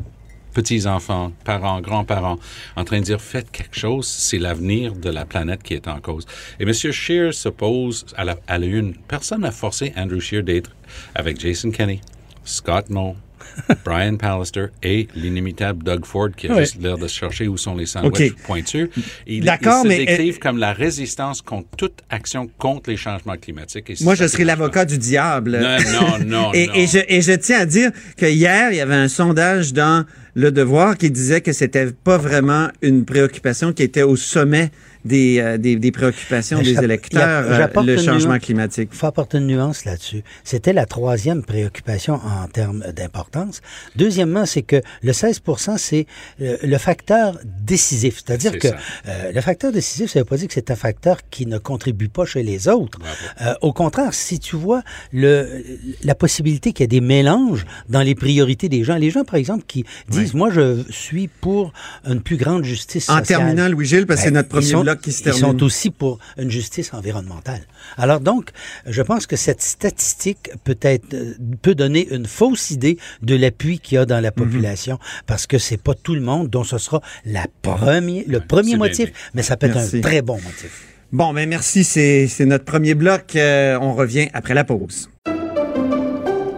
petits-enfants, 0.54 1.32
parents, 1.44 1.82
grands-parents, 1.82 2.38
en 2.76 2.84
train 2.84 3.00
de 3.00 3.04
dire 3.04 3.20
faites 3.20 3.50
quelque 3.50 3.78
chose, 3.78 4.06
c'est 4.06 4.38
l'avenir 4.38 4.94
de 4.94 5.10
la 5.10 5.26
planète 5.26 5.62
qui 5.62 5.74
est 5.74 5.86
en 5.86 6.00
cause. 6.00 6.24
Et 6.58 6.62
M. 6.62 6.72
Scheer 6.72 7.34
s'oppose 7.34 8.06
à 8.16 8.24
la, 8.24 8.36
à 8.48 8.56
la 8.56 8.66
une. 8.66 8.94
Personne 8.94 9.42
n'a 9.42 9.50
forcé 9.50 9.92
Andrew 9.98 10.18
Scheer 10.18 10.42
d'être 10.42 10.70
avec 11.14 11.38
Jason 11.38 11.70
Kenney, 11.70 12.00
Scott 12.42 12.88
Moe, 12.88 13.14
Brian 13.84 14.16
Pallister 14.16 14.66
et 14.82 15.08
l'inimitable 15.14 15.82
Doug 15.82 16.04
Ford 16.04 16.30
qui 16.36 16.48
a 16.48 16.60
juste 16.60 16.80
l'air 16.80 16.98
de 16.98 17.06
chercher 17.06 17.48
où 17.48 17.56
sont 17.56 17.74
les 17.74 17.86
sandwichs 17.86 18.36
pointus. 18.36 18.88
Il, 19.26 19.44
D'accord, 19.44 19.82
se 19.82 19.88
mais 19.88 19.98
décrivent 19.98 20.38
comme 20.38 20.58
la 20.58 20.72
résistance 20.72 21.42
contre 21.42 21.68
toute 21.76 22.00
action 22.10 22.48
contre 22.58 22.90
les 22.90 22.96
changements 22.96 23.36
climatiques. 23.36 24.00
moi, 24.02 24.14
je 24.14 24.26
serai 24.26 24.44
l'avocat 24.44 24.84
du 24.84 24.98
diable. 24.98 25.58
Non, 25.60 25.78
non, 25.92 26.18
non. 26.24 26.52
et, 26.54 26.66
non. 26.66 26.74
Et, 26.74 26.86
je, 26.86 26.98
et 27.08 27.20
je 27.22 27.32
tiens 27.32 27.60
à 27.60 27.66
dire 27.66 27.90
que 28.16 28.26
hier, 28.26 28.70
il 28.70 28.76
y 28.76 28.80
avait 28.80 28.94
un 28.94 29.08
sondage 29.08 29.72
dans 29.72 30.04
Le 30.38 30.52
Devoir 30.52 30.98
qui 30.98 31.10
disait 31.10 31.40
que 31.40 31.52
c'était 31.54 31.86
pas 31.92 32.18
vraiment 32.18 32.68
une 32.82 33.06
préoccupation 33.06 33.72
qui 33.72 33.82
était 33.82 34.02
au 34.02 34.16
sommet 34.16 34.70
des, 35.06 35.38
euh, 35.38 35.56
des, 35.56 35.76
des, 35.76 35.92
préoccupations 35.92 36.60
des 36.60 36.78
électeurs, 36.82 37.44
euh, 37.48 37.82
le 37.82 37.96
changement 37.96 38.38
climatique. 38.38 38.90
Il 38.92 38.98
faut 38.98 39.06
apporter 39.06 39.38
une 39.38 39.46
nuance 39.46 39.84
là-dessus. 39.84 40.22
C'était 40.44 40.72
la 40.72 40.84
troisième 40.84 41.42
préoccupation 41.42 42.14
en 42.14 42.46
termes 42.48 42.84
d'importance. 42.94 43.62
Deuxièmement, 43.94 44.46
c'est 44.46 44.62
que 44.62 44.80
le 45.02 45.12
16% 45.12 45.78
c'est 45.78 46.06
le, 46.38 46.58
le, 46.62 46.78
facteur 46.78 47.38
décisif. 47.62 48.22
C'est-à-dire 48.26 48.58
que 48.58 48.68
euh, 48.68 49.32
le 49.32 49.40
facteur 49.40 49.72
décisif, 49.72 50.10
ça 50.10 50.18
veut 50.18 50.24
pas 50.24 50.36
dire 50.36 50.48
que 50.48 50.54
c'est 50.54 50.70
un 50.70 50.76
facteur 50.76 51.18
qui 51.30 51.46
ne 51.46 51.58
contribue 51.58 52.08
pas 52.08 52.26
chez 52.26 52.42
les 52.42 52.68
autres. 52.68 52.98
Euh, 53.40 53.54
au 53.62 53.72
contraire, 53.72 54.12
si 54.12 54.38
tu 54.38 54.56
vois 54.56 54.82
le, 55.12 55.62
la 56.02 56.14
possibilité 56.14 56.72
qu'il 56.72 56.82
y 56.82 56.84
ait 56.84 56.88
des 56.88 57.00
mélanges 57.00 57.64
dans 57.88 58.02
les 58.02 58.14
priorités 58.14 58.68
des 58.68 58.84
gens, 58.84 58.96
les 58.96 59.10
gens, 59.10 59.24
par 59.24 59.36
exemple, 59.36 59.64
qui 59.66 59.84
disent, 60.08 60.25
moi, 60.34 60.50
je 60.50 60.82
suis 60.90 61.28
pour 61.28 61.72
une 62.06 62.20
plus 62.20 62.36
grande 62.36 62.64
justice 62.64 63.06
sociale. 63.06 63.22
En 63.22 63.24
terminant, 63.24 63.68
Louis-Gilles, 63.68 64.06
parce 64.06 64.20
que 64.20 64.24
c'est 64.26 64.30
ben, 64.30 64.38
notre 64.38 64.48
premier 64.48 64.82
bloc 64.82 64.98
ils 65.06 65.32
sont 65.34 65.62
aussi 65.62 65.90
pour 65.90 66.18
une 66.38 66.50
justice 66.50 66.92
environnementale. 66.94 67.62
Alors 67.96 68.20
donc, 68.20 68.50
je 68.86 69.02
pense 69.02 69.26
que 69.26 69.36
cette 69.36 69.62
statistique 69.62 70.50
peut 70.64 70.78
être 70.82 71.14
euh, 71.14 71.34
peut 71.62 71.74
donner 71.74 72.08
une 72.10 72.26
fausse 72.26 72.70
idée 72.70 72.98
de 73.22 73.34
l'appui 73.34 73.78
qu'il 73.78 73.96
y 73.96 73.98
a 73.98 74.06
dans 74.06 74.20
la 74.20 74.30
mhm. 74.30 74.44
population, 74.44 74.98
parce 75.26 75.46
que 75.46 75.58
c'est 75.58 75.80
pas 75.80 75.94
tout 75.94 76.14
le 76.14 76.20
monde 76.20 76.48
dont 76.48 76.64
ce 76.64 76.78
sera 76.78 77.00
la 77.24 77.46
premier, 77.62 78.24
le 78.26 78.40
premier 78.40 78.76
motif, 78.76 79.12
mais 79.34 79.42
ça 79.42 79.56
peut 79.56 79.66
être 79.66 79.76
un 79.76 80.00
très 80.00 80.22
bon 80.22 80.34
motif. 80.34 80.86
Bon, 81.12 81.32
ben 81.32 81.48
merci, 81.48 81.84
c'est 81.84 82.44
notre 82.46 82.64
premier 82.64 82.94
bloc. 82.94 83.36
Euh, 83.36 83.78
on 83.80 83.94
revient 83.94 84.28
après 84.32 84.54
la 84.54 84.64
pause. 84.64 85.08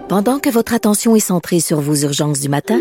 Pendant 0.08 0.38
que 0.38 0.48
votre 0.48 0.72
attention 0.72 1.14
est 1.16 1.20
centrée 1.20 1.60
sur 1.60 1.82
vos 1.82 1.94
urgences 1.94 2.40
du 2.40 2.48
matin, 2.48 2.80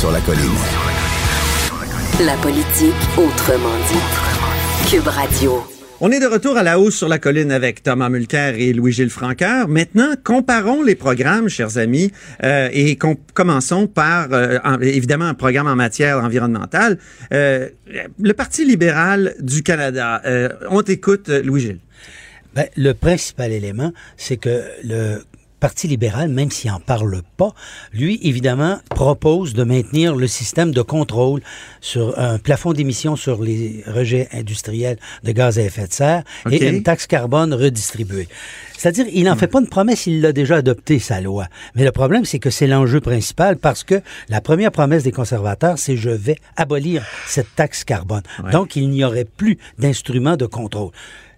Sur 0.00 0.10
la 0.10 0.20
colline. 0.22 0.40
La 2.24 2.34
politique 2.36 2.94
autrement 3.18 3.76
dit. 3.86 4.90
Cube 4.90 5.06
Radio. 5.06 5.62
On 6.00 6.10
est 6.10 6.20
de 6.20 6.26
retour 6.26 6.56
à 6.56 6.62
la 6.62 6.80
hausse 6.80 6.96
sur 6.96 7.06
la 7.06 7.18
colline 7.18 7.52
avec 7.52 7.82
Thomas 7.82 8.08
Mulcair 8.08 8.54
et 8.54 8.72
Louis-Gilles 8.72 9.10
Franqueur. 9.10 9.68
Maintenant, 9.68 10.14
comparons 10.24 10.82
les 10.82 10.94
programmes, 10.94 11.50
chers 11.50 11.76
amis, 11.76 12.12
euh, 12.42 12.70
et 12.72 12.96
commençons 13.34 13.88
par, 13.88 14.28
euh, 14.32 14.58
évidemment, 14.80 15.26
un 15.26 15.34
programme 15.34 15.66
en 15.66 15.76
matière 15.76 16.24
environnementale. 16.24 16.96
Euh, 17.34 17.68
le 18.18 18.32
Parti 18.32 18.64
libéral 18.64 19.34
du 19.40 19.62
Canada. 19.62 20.22
on 20.70 20.80
t'écoute, 20.80 21.28
Louis-Gilles. 21.28 21.80
Ben, 22.54 22.66
le 22.74 22.94
principal 22.94 23.52
élément, 23.52 23.92
c'est 24.16 24.38
que 24.38 24.62
le 24.82 25.22
Parti 25.60 25.88
libéral, 25.88 26.30
même 26.30 26.50
s'il 26.50 26.70
n'en 26.70 26.80
parle 26.80 27.20
pas, 27.36 27.54
lui, 27.92 28.18
évidemment, 28.22 28.78
propose 28.88 29.52
de 29.52 29.62
maintenir 29.62 30.16
le 30.16 30.26
système 30.26 30.72
de 30.72 30.80
contrôle 30.80 31.42
sur 31.82 32.18
un 32.18 32.38
plafond 32.38 32.72
d'émissions 32.72 33.14
sur 33.14 33.42
les 33.42 33.84
rejets 33.86 34.28
industriels 34.32 34.98
de 35.22 35.32
gaz 35.32 35.58
à 35.58 35.62
effet 35.62 35.86
de 35.86 35.92
serre 35.92 36.22
et 36.50 36.66
une 36.66 36.82
taxe 36.82 37.06
carbone 37.06 37.52
redistribuée. 37.52 38.28
C'est-à-dire, 38.78 39.04
il 39.12 39.24
n'en 39.24 39.36
fait 39.36 39.48
pas 39.48 39.60
une 39.60 39.68
promesse, 39.68 40.06
il 40.06 40.22
l'a 40.22 40.32
déjà 40.32 40.56
adopté, 40.56 40.98
sa 40.98 41.20
loi. 41.20 41.46
Mais 41.74 41.84
le 41.84 41.92
problème, 41.92 42.24
c'est 42.24 42.38
que 42.38 42.48
c'est 42.48 42.66
l'enjeu 42.66 43.00
principal 43.00 43.58
parce 43.58 43.84
que 43.84 44.00
la 44.30 44.40
première 44.40 44.72
promesse 44.72 45.02
des 45.02 45.12
conservateurs, 45.12 45.78
c'est 45.78 45.98
je 45.98 46.08
vais 46.08 46.36
abolir 46.56 47.04
cette 47.26 47.54
taxe 47.54 47.84
carbone. 47.84 48.22
Donc, 48.50 48.76
il 48.76 48.88
n'y 48.88 49.04
aurait 49.04 49.26
plus 49.26 49.58
d'instruments 49.78 50.38
de 50.38 50.46
contrôle. 50.46 50.92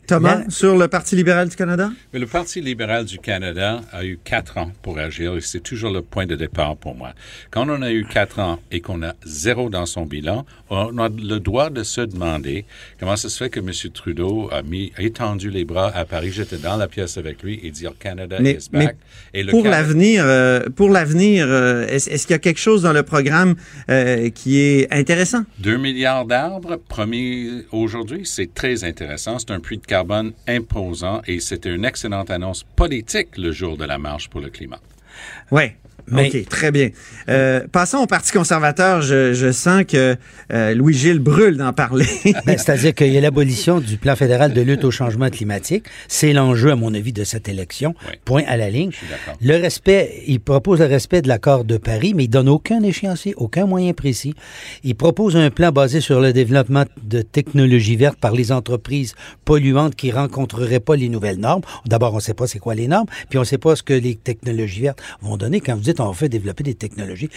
Thomas, 0.07 0.43
sur 0.49 0.77
le 0.77 0.89
Parti 0.89 1.17
libéral 1.17 1.49
du 1.49 1.57
Canada? 1.57 1.91
Mais 2.13 2.19
le 2.19 2.27
Parti 2.27 2.61
libéral 2.61 3.05
du 3.05 3.19
Canada 3.19 3.81
a 3.93 4.05
eu 4.05 4.19
quatre 4.23 4.59
ans 4.59 4.73
pour 4.83 4.99
agir 4.99 5.37
et 5.37 5.41
c'est 5.41 5.61
toujours 5.61 5.93
le 5.93 6.03
point 6.03 6.27
de 6.27 6.35
départ 6.35 6.77
pour 6.77 6.95
moi. 6.95 7.13
Quand 7.51 7.69
on 7.69 7.83
a 7.83 7.91
eu 7.93 8.05
quatre 8.05 8.41
ans 8.41 8.59
et 8.71 8.81
qu'on 8.81 9.03
a 9.03 9.15
zéro 9.25 9.71
dans 9.71 9.87
son 9.87 10.05
bilan, 10.05 10.45
on 10.71 10.99
a 10.99 11.09
le 11.09 11.39
droit 11.39 11.71
de 11.71 11.83
se 11.83 12.01
demander 12.01 12.65
comment 12.99 13.17
ça 13.17 13.29
se 13.29 13.39
fait 13.39 13.51
que 13.51 13.61
M. 13.61 13.71
Trudeau 13.93 14.49
a 14.51 14.63
mis, 14.63 14.93
étendu 14.99 15.51
les 15.51 15.65
bras 15.65 15.91
à 15.95 16.05
Paris. 16.05 16.33
J'étais 16.33 16.59
dans 16.59 16.77
la 16.77 16.89
pièce 16.89 17.17
avec 17.17 17.43
lui 17.43 17.61
et 17.63 17.71
dire 17.71 17.93
Canada 17.99 18.39
is 18.41 18.69
back. 18.73 18.97
et 19.35 19.45
pour 19.45 19.65
l'avenir, 19.65 20.25
euh, 20.27 20.69
pour 20.75 20.89
l'avenir, 20.89 21.47
euh, 21.49 21.87
est-ce, 21.87 22.27
qu'il 22.27 22.35
y 22.35 22.35
a 22.35 22.39
quelque 22.39 22.61
chose 22.61 22.83
dans 22.83 22.93
le 22.93 23.03
programme 23.03 23.55
euh, 23.89 24.31
qui 24.31 24.59
est 24.59 24.93
intéressant? 24.93 25.45
Deux 25.59 25.77
milliards 25.77 26.25
d'arbres 26.25 26.77
promis 26.77 27.65
aujourd'hui, 27.71 28.23
c'est 28.25 28.53
très 28.53 28.85
intéressant. 28.85 29.39
C'est 29.39 29.51
un 29.51 29.61
puits 29.61 29.79
de 29.79 29.87
carbone 29.93 30.33
imposant 30.49 31.21
et 31.27 31.39
c'était 31.39 31.75
une 31.75 31.85
excellente 31.85 32.31
annonce 32.31 32.65
politique 32.65 33.37
le 33.37 33.53
jour 33.53 33.77
de 33.77 33.85
la 33.85 33.99
marche 33.99 34.31
pour 34.31 34.41
le 34.41 34.49
climat. 34.49 34.81
Oui, 35.51 35.73
OK, 36.11 36.49
très 36.49 36.71
bien. 36.71 36.91
Euh, 37.29 37.61
passons 37.71 37.99
au 37.99 38.07
Parti 38.07 38.33
conservateur. 38.33 39.03
Je, 39.03 39.53
sens 39.53 39.85
que 39.85 40.17
euh, 40.53 40.75
Louis-Gilles 40.75 41.19
brûle 41.19 41.57
d'en 41.57 41.73
parler. 41.73 42.07
Ben, 42.47 42.59
c'est-à-dire 42.59 42.95
qu'il 42.95 43.13
y 43.13 43.19
a 43.19 43.21
l'abolition 43.21 43.81
du 43.81 43.97
plan 43.97 44.17
fédéral 44.17 44.53
de 44.53 44.61
lutte 44.61 44.85
au 44.85 44.91
changement 44.91 45.31
climatique. 45.31 45.85
C'est 46.09 46.33
l'enjeu, 46.33 46.73
à 46.73 46.77
mon 46.77 46.93
avis, 46.95 47.13
de 47.13 47.25
cette 47.25 47.49
élection. 47.49 47.95
Point 48.25 48.43
à 48.47 48.57
la 48.57 48.71
ligne. 48.71 48.91
Le 49.41 49.57
respect, 49.61 50.23
il 50.27 50.41
propose 50.41 50.81
le 50.81 50.87
respect 50.87 51.23
de 51.23 51.29
l'accord 51.29 51.65
de 51.65 51.77
Paris, 51.77 52.15
mais 52.15 52.25
il 52.25 52.29
donne 52.29 52.49
aucun 52.49 52.83
échéancier, 52.83 53.35
aucun 53.37 53.67
moyen 53.67 53.93
précis. 53.93 54.35
Il 54.83 54.95
propose 54.97 55.37
un 55.37 55.51
plan 55.51 55.71
basé 55.71 56.01
sur 56.01 56.21
le 56.21 56.33
développement 56.33 56.85
de 57.03 57.23
technologies 57.23 57.97
vertes 57.97 58.19
par 58.19 58.33
les 58.33 58.53
entreprises 58.53 59.15
polluantes 59.45 59.95
qui 59.95 60.11
rencontreraient 60.11 60.81
pas 60.81 60.97
les 60.97 61.09
nouvelles 61.09 61.39
normes. 61.39 61.63
D'abord, 61.87 62.13
on 62.13 62.17
ne 62.17 62.23
sait 62.23 62.35
pas 62.35 62.47
c'est 62.47 62.59
quoi 62.59 62.75
les 62.75 62.89
normes, 62.89 63.09
puis 63.29 63.39
on 63.39 63.43
ne 63.43 63.47
sait 63.47 63.59
pas 63.59 63.77
ce 63.77 63.83
que 63.83 63.95
les 63.95 64.15
technologies 64.15 64.83
vertes 64.83 65.03
vont 65.21 65.37
donner. 65.37 65.61
Quand 65.61 65.75
vous 65.75 65.83
dites 65.83 65.92
on 66.01 66.13
fait 66.13 66.29
développer 66.29 66.65
des 66.65 66.75
technologies. 66.75 67.31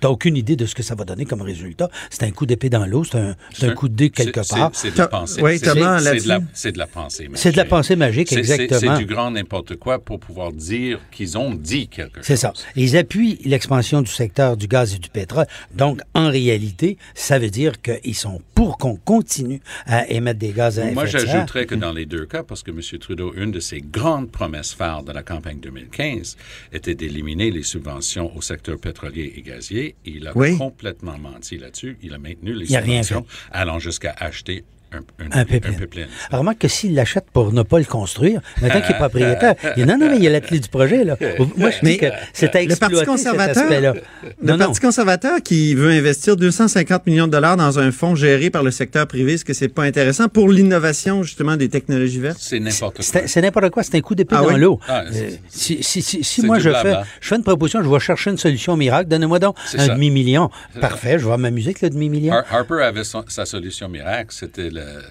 T'as 0.00 0.08
aucune 0.08 0.36
idée 0.36 0.56
de 0.56 0.66
ce 0.66 0.74
que 0.74 0.82
ça 0.82 0.94
va 0.94 1.04
donner 1.04 1.24
comme 1.24 1.42
résultat. 1.42 1.88
C'est 2.10 2.24
un 2.24 2.30
coup 2.30 2.46
d'épée 2.46 2.70
dans 2.70 2.86
l'eau, 2.86 3.04
c'est 3.04 3.66
un, 3.66 3.74
coup 3.74 3.88
de 3.88 3.94
dé 3.94 4.10
quelque 4.10 4.46
part. 4.48 4.70
C'est 4.72 4.92
de 4.92 4.98
la 4.98 5.08
pensée. 5.08 5.42
Oui, 5.42 5.58
c'est 5.58 5.74
de, 5.74 6.78
la 6.78 6.86
pensée 6.86 7.24
magique. 7.28 7.38
C'est 7.38 7.52
de 7.52 7.56
la 7.56 7.64
pensée 7.64 7.96
magique, 7.96 8.32
exactement. 8.32 8.96
C'est 8.96 8.98
du 8.98 9.06
grand 9.06 9.30
n'importe 9.30 9.76
quoi 9.76 9.98
pour 9.98 10.20
pouvoir 10.20 10.52
dire 10.52 11.00
qu'ils 11.10 11.38
ont 11.38 11.54
dit 11.54 11.88
quelque 11.88 12.16
chose. 12.16 12.26
C'est 12.26 12.36
ça. 12.36 12.52
Ils 12.74 12.96
appuient 12.96 13.38
l'expansion 13.44 14.02
du 14.02 14.10
secteur 14.10 14.56
du 14.56 14.66
gaz 14.66 14.94
et 14.94 14.98
du 14.98 15.08
pétrole. 15.08 15.46
Donc, 15.74 16.00
en 16.14 16.28
réalité, 16.28 16.98
ça 17.14 17.38
veut 17.38 17.50
dire 17.50 17.80
qu'ils 17.80 18.14
sont 18.14 18.40
pour 18.54 18.78
qu'on 18.78 18.96
continue 18.96 19.60
à 19.86 20.08
émettre 20.08 20.38
des 20.38 20.52
gaz 20.52 20.78
à 20.78 20.82
effet 20.82 20.90
de 20.90 20.94
serre. 20.94 20.94
Moi, 20.94 21.06
j'ajouterais 21.06 21.66
que 21.66 21.74
dans 21.74 21.92
les 21.92 22.06
deux 22.06 22.26
cas, 22.26 22.42
parce 22.42 22.62
que 22.62 22.70
M. 22.70 22.80
Trudeau, 22.98 23.34
une 23.36 23.50
de 23.50 23.60
ses 23.60 23.80
grandes 23.80 24.30
promesses 24.30 24.72
phares 24.72 25.02
de 25.02 25.12
la 25.12 25.22
campagne 25.22 25.60
2015 25.60 26.36
était 26.72 26.94
d'éliminer 26.94 27.50
les 27.50 27.62
subventions 27.62 28.34
au 28.36 28.40
secteur 28.40 28.78
pétrolier 28.78 29.32
et 29.36 29.42
gazier 29.42 29.85
il 30.04 30.26
a 30.26 30.32
complètement 30.32 31.18
menti 31.18 31.58
là-dessus. 31.58 31.98
Il 32.02 32.14
a 32.14 32.18
maintenu 32.18 32.52
les 32.54 32.66
subventions. 32.66 33.26
allant 33.50 33.78
jusqu'à 33.78 34.14
acheter 34.18 34.64
un, 34.92 34.98
un, 34.98 35.40
un, 35.40 35.44
pipeline. 35.44 36.08
Remarque 36.30 36.58
que 36.58 36.68
s'il 36.68 36.94
l'achète 36.94 37.26
pour 37.32 37.52
ne 37.52 37.62
pas 37.62 37.78
le 37.78 37.84
construire, 37.84 38.40
maintenant 38.60 38.80
qu'il 38.80 38.94
est 38.94 38.98
propriétaire, 38.98 39.54
il 39.76 39.84
non, 39.86 39.98
non, 39.98 40.08
mais 40.10 40.16
il 40.16 40.22
y 40.22 40.26
a 40.26 40.30
la 40.30 40.40
clé 40.40 40.58
du 40.58 40.68
projet, 40.68 41.04
là. 41.04 41.16
Moi, 41.56 41.70
je 41.70 41.84
dis 41.84 41.98
que 41.98 42.06
c'est 42.32 42.54
à 42.56 42.62
exploiter 42.62 42.94
le 42.94 43.04
Parti 43.04 43.22
conservateur, 43.22 43.94
Le 44.42 44.56
Parti 44.56 44.80
conservateur 44.80 45.42
qui 45.42 45.74
veut 45.74 45.90
investir 45.90 46.36
250 46.36 47.06
millions 47.06 47.26
de 47.26 47.32
dollars 47.32 47.56
dans 47.56 47.78
un 47.78 47.90
fonds 47.92 48.14
géré 48.14 48.50
par 48.50 48.62
le 48.62 48.70
secteur 48.70 49.06
privé, 49.06 49.34
est-ce 49.34 49.44
que 49.44 49.54
c'est 49.54 49.68
pas 49.68 49.84
intéressant 49.84 50.28
pour 50.28 50.48
l'innovation, 50.48 51.22
justement, 51.22 51.56
des 51.56 51.68
technologies 51.68 52.20
vertes? 52.20 52.38
C'est 52.40 52.60
n'importe 52.60 52.96
quoi. 52.96 53.22
C'est 53.26 53.40
n'importe 53.40 53.70
quoi. 53.70 53.82
C'est 53.82 53.96
un 53.96 54.00
coup 54.00 54.14
d'épée 54.14 54.36
ah 54.38 54.42
dans 54.42 54.56
l'eau. 54.56 54.80
Ah, 54.88 55.04
euh, 55.12 55.30
si, 55.48 55.82
si, 55.82 56.02
si, 56.02 56.22
si 56.22 56.42
moi, 56.42 56.58
je 56.58 56.70
fais, 56.70 56.94
je 57.20 57.28
fais 57.28 57.36
une 57.36 57.42
proposition, 57.42 57.82
je 57.82 57.88
vais 57.88 58.00
chercher 58.00 58.30
une 58.30 58.38
solution 58.38 58.76
miracle, 58.76 59.08
donnez-moi 59.08 59.38
donc 59.38 59.56
un 59.76 59.88
demi-million. 59.88 60.50
Parfait, 60.80 61.18
je 61.18 61.28
vais 61.28 61.36
m'amuser 61.36 61.68
avec 61.68 61.82
le 61.82 61.90
demi-million. 61.90 62.34
Harper 62.50 62.82
avait 62.82 63.04
sa 63.04 63.46
solution 63.46 63.88
miracle, 63.88 64.28
c'était 64.30 64.70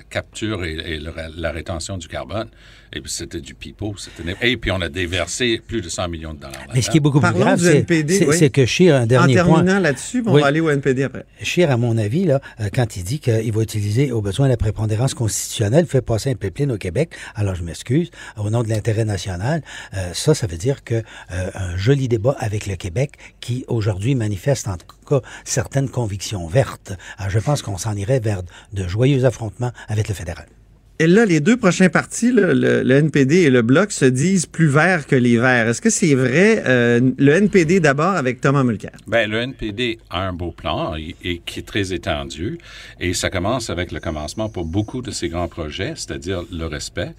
capture 0.10 0.64
et, 0.64 1.00
la 1.00 1.52
rétention 1.52 1.98
du 1.98 2.08
carbone. 2.08 2.50
Et 2.96 3.02
puis 3.02 3.12
c'était 3.12 3.42
du 3.42 3.54
pipeau. 3.54 3.94
Et 4.42 4.56
puis 4.56 4.72
on 4.72 4.80
a 4.80 4.88
déversé 4.88 5.62
plus 5.66 5.82
de 5.82 5.90
100 5.90 6.08
millions 6.08 6.34
de 6.34 6.40
dollars. 6.40 6.66
Mais 6.74 6.82
ce 6.82 6.90
qui 6.90 6.98
est 6.98 7.02
beaucoup 7.02 7.20
plus 7.20 7.34
grave, 7.34 7.60
c'est 7.60 8.50
que 8.50 8.66
Scheer, 8.66 8.96
un 8.96 9.06
dernier 9.06 9.36
point... 9.36 9.44
En 9.44 9.56
terminant 9.56 9.80
là-dessus, 9.80 10.24
on 10.26 10.34
va 10.34 10.48
aller 10.48 10.62
au 10.62 10.70
NPD 10.70 11.04
après. 11.04 11.26
Scheer, 11.42 11.70
à 11.70 11.78
mon 11.78 11.98
avis, 11.98 12.24
là, 12.24 12.40
euh, 12.62 12.70
quand 12.74 12.96
il 12.96 13.04
dit 13.04 13.20
qu'il 13.20 13.52
va 13.52 13.62
utiliser 13.62 14.12
au 14.12 14.22
besoin 14.22 14.48
la 14.48 14.58
prépondérance 14.58 15.14
constitutionnelle, 15.14 15.86
fait 15.86 16.02
passer 16.02 16.32
un 16.32 16.36
pipeline 16.36 16.72
au 16.72 16.78
Québec, 16.78 17.12
alors 17.36 17.56
je 17.56 17.64
m'excuse, 17.64 18.12
au 18.38 18.50
nom 18.50 18.64
de 18.64 18.70
l'intérêt 18.70 19.06
national, 19.06 19.62
euh, 19.94 20.12
ça, 20.14 20.34
ça 20.34 20.48
veut 20.48 20.58
dire 20.58 20.84
que 20.84 20.96
euh, 20.96 21.50
un 21.54 21.76
joli 21.76 22.08
débat 22.08 22.36
avec 22.40 22.66
le 22.66 22.76
Québec 22.76 23.12
qui, 23.42 23.66
aujourd'hui, 23.68 24.16
manifeste 24.16 24.68
en 24.70 24.78
tout 24.78 24.86
cas 25.08 25.22
certaines 25.44 25.90
convictions 25.90 26.48
vertes. 26.48 26.94
Alors, 27.18 27.30
je 27.30 27.40
pense 27.40 27.62
qu'on 27.62 27.78
s'en 27.78 27.96
irait 27.96 28.20
vers 28.20 28.42
de 28.74 28.88
joyeux 28.88 29.26
affrontements 29.26 29.72
avec 29.90 30.08
le 30.08 30.14
fédéral. 30.16 30.46
Et 30.98 31.08
là, 31.08 31.26
les 31.26 31.42
deux 31.42 31.58
prochains 31.58 31.90
partis, 31.90 32.32
le, 32.32 32.90
NPD 32.90 33.42
et 33.42 33.50
le 33.50 33.62
Bloc, 33.62 33.92
se 33.92 34.06
disent 34.06 34.46
plus 34.46 34.68
verts 34.68 35.08
que 35.08 35.16
les 35.18 35.38
verts. 35.38 35.68
Est-ce 35.68 35.82
que 35.82 35.90
c'est 35.90 36.16
vrai? 36.16 36.64
Euh, 36.66 37.12
le 37.18 37.34
NPD 37.34 37.82
d'abord 37.82 38.14
avec 38.14 38.40
Thomas 38.40 38.64
Mulcair? 38.64 38.92
Ben, 39.06 39.30
le 39.30 39.40
NPD 39.40 40.00
a 40.10 40.22
un 40.22 40.32
beau 40.32 40.52
plan 40.52 40.96
et, 40.96 41.42
qui 41.46 41.60
est 41.60 41.64
très 41.64 41.92
étendu. 41.92 42.60
Et 43.02 43.14
ça 43.14 43.30
commence 43.30 43.70
avec 43.70 43.92
le 43.92 44.00
commencement 44.00 44.48
pour 44.48 44.64
beaucoup 44.64 45.02
de 45.02 45.12
ces 45.12 45.28
grands 45.28 45.50
projets, 45.50 45.94
c'est-à-dire 45.98 46.44
le 46.50 46.66
respect 46.66 47.12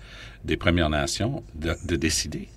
des 0.44 0.56
Premières 0.56 0.90
Nations 0.90 1.42
de, 1.54 1.74
de 1.86 1.96
décider. 1.96 2.48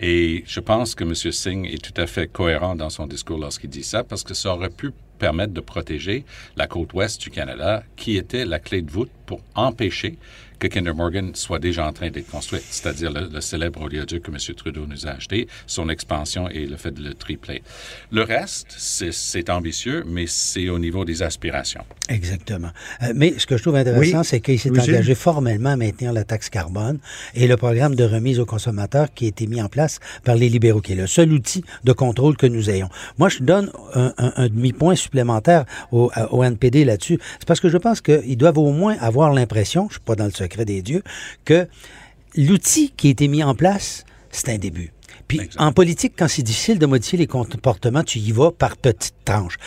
Et 0.00 0.44
je 0.46 0.60
pense 0.60 0.94
que 0.94 1.02
M. 1.02 1.14
Singh 1.14 1.66
est 1.66 1.82
tout 1.82 2.00
à 2.00 2.06
fait 2.06 2.28
cohérent 2.28 2.76
dans 2.76 2.90
son 2.90 3.08
discours 3.08 3.38
lorsqu'il 3.38 3.70
dit 3.70 3.82
ça, 3.82 4.04
parce 4.04 4.22
que 4.22 4.32
ça 4.32 4.54
aurait 4.54 4.70
pu 4.70 4.92
permettre 5.18 5.52
de 5.52 5.60
protéger 5.60 6.24
la 6.56 6.66
côte 6.66 6.92
ouest 6.94 7.20
du 7.20 7.30
Canada, 7.30 7.82
qui 7.96 8.16
était 8.16 8.44
la 8.44 8.58
clé 8.58 8.82
de 8.82 8.90
voûte 8.90 9.10
pour 9.26 9.40
empêcher 9.54 10.16
que 10.58 10.66
Kinder 10.66 10.94
Morgan 10.94 11.34
soit 11.34 11.58
déjà 11.58 11.86
en 11.86 11.92
train 11.92 12.10
d'être 12.10 12.30
construite, 12.30 12.64
c'est-à-dire 12.68 13.12
le, 13.12 13.40
célèbre 13.40 13.82
oléoduc 13.82 14.22
que 14.22 14.30
M. 14.30 14.54
Trudeau 14.56 14.86
nous 14.86 15.06
a 15.06 15.10
acheté, 15.10 15.48
son 15.66 15.88
expansion 15.88 16.48
et 16.48 16.66
le 16.66 16.76
fait 16.76 16.90
de 16.90 17.02
le 17.02 17.14
tripler. 17.14 17.62
Le 18.10 18.22
reste, 18.22 18.74
c'est 18.76 19.50
ambitieux, 19.50 20.04
mais 20.06 20.26
c'est 20.26 20.68
au 20.68 20.78
niveau 20.78 21.04
des 21.04 21.22
aspirations. 21.22 21.84
Exactement. 22.08 22.70
Euh, 23.02 23.12
mais 23.14 23.38
ce 23.38 23.46
que 23.46 23.56
je 23.56 23.62
trouve 23.62 23.76
intéressant, 23.76 24.22
c'est 24.22 24.40
qu'il 24.40 24.58
s'est 24.58 24.70
engagé 24.70 25.14
formellement 25.14 25.70
à 25.70 25.76
maintenir 25.76 26.12
la 26.12 26.24
taxe 26.24 26.50
carbone 26.50 26.98
et 27.34 27.46
le 27.46 27.56
programme 27.56 27.94
de 27.94 28.04
remise 28.04 28.40
aux 28.40 28.46
consommateurs 28.46 29.12
qui 29.14 29.26
a 29.26 29.28
été 29.28 29.46
mis 29.46 29.62
en 29.62 29.68
place 29.68 30.00
par 30.24 30.34
les 30.34 30.48
libéraux, 30.48 30.80
qui 30.80 30.92
est 30.92 30.96
le 30.96 31.06
seul 31.06 31.32
outil 31.32 31.64
de 31.84 31.92
contrôle 31.92 32.36
que 32.36 32.46
nous 32.46 32.70
ayons. 32.70 32.88
Moi, 33.18 33.28
je 33.28 33.42
donne 33.42 33.70
un, 33.94 34.48
demi-point 34.48 34.96
supplémentaire 35.08 35.64
au, 35.90 36.10
au 36.30 36.44
NPD 36.44 36.84
là-dessus. 36.84 37.18
C'est 37.38 37.48
parce 37.48 37.60
que 37.60 37.68
je 37.68 37.78
pense 37.78 38.00
qu'ils 38.00 38.36
doivent 38.36 38.58
au 38.58 38.72
moins 38.72 38.96
avoir 39.00 39.32
l'impression, 39.32 39.84
je 39.84 39.86
ne 39.86 39.92
suis 39.92 40.00
pas 40.00 40.14
dans 40.14 40.26
le 40.26 40.30
secret 40.30 40.64
des 40.64 40.82
dieux, 40.82 41.02
que 41.44 41.66
l'outil 42.36 42.92
qui 42.96 43.08
a 43.08 43.10
été 43.10 43.26
mis 43.28 43.42
en 43.42 43.54
place, 43.54 44.04
c'est 44.30 44.50
un 44.50 44.58
début. 44.58 44.92
Puis 45.28 45.42
en 45.58 45.72
politique, 45.72 46.14
quand 46.18 46.26
c'est 46.26 46.42
difficile 46.42 46.78
de 46.78 46.86
modifier 46.86 47.18
les 47.18 47.26
comportements, 47.26 48.02
tu 48.02 48.18
y 48.18 48.32
vas 48.32 48.50
par 48.50 48.78
petites 48.78 49.14
tranches. 49.26 49.58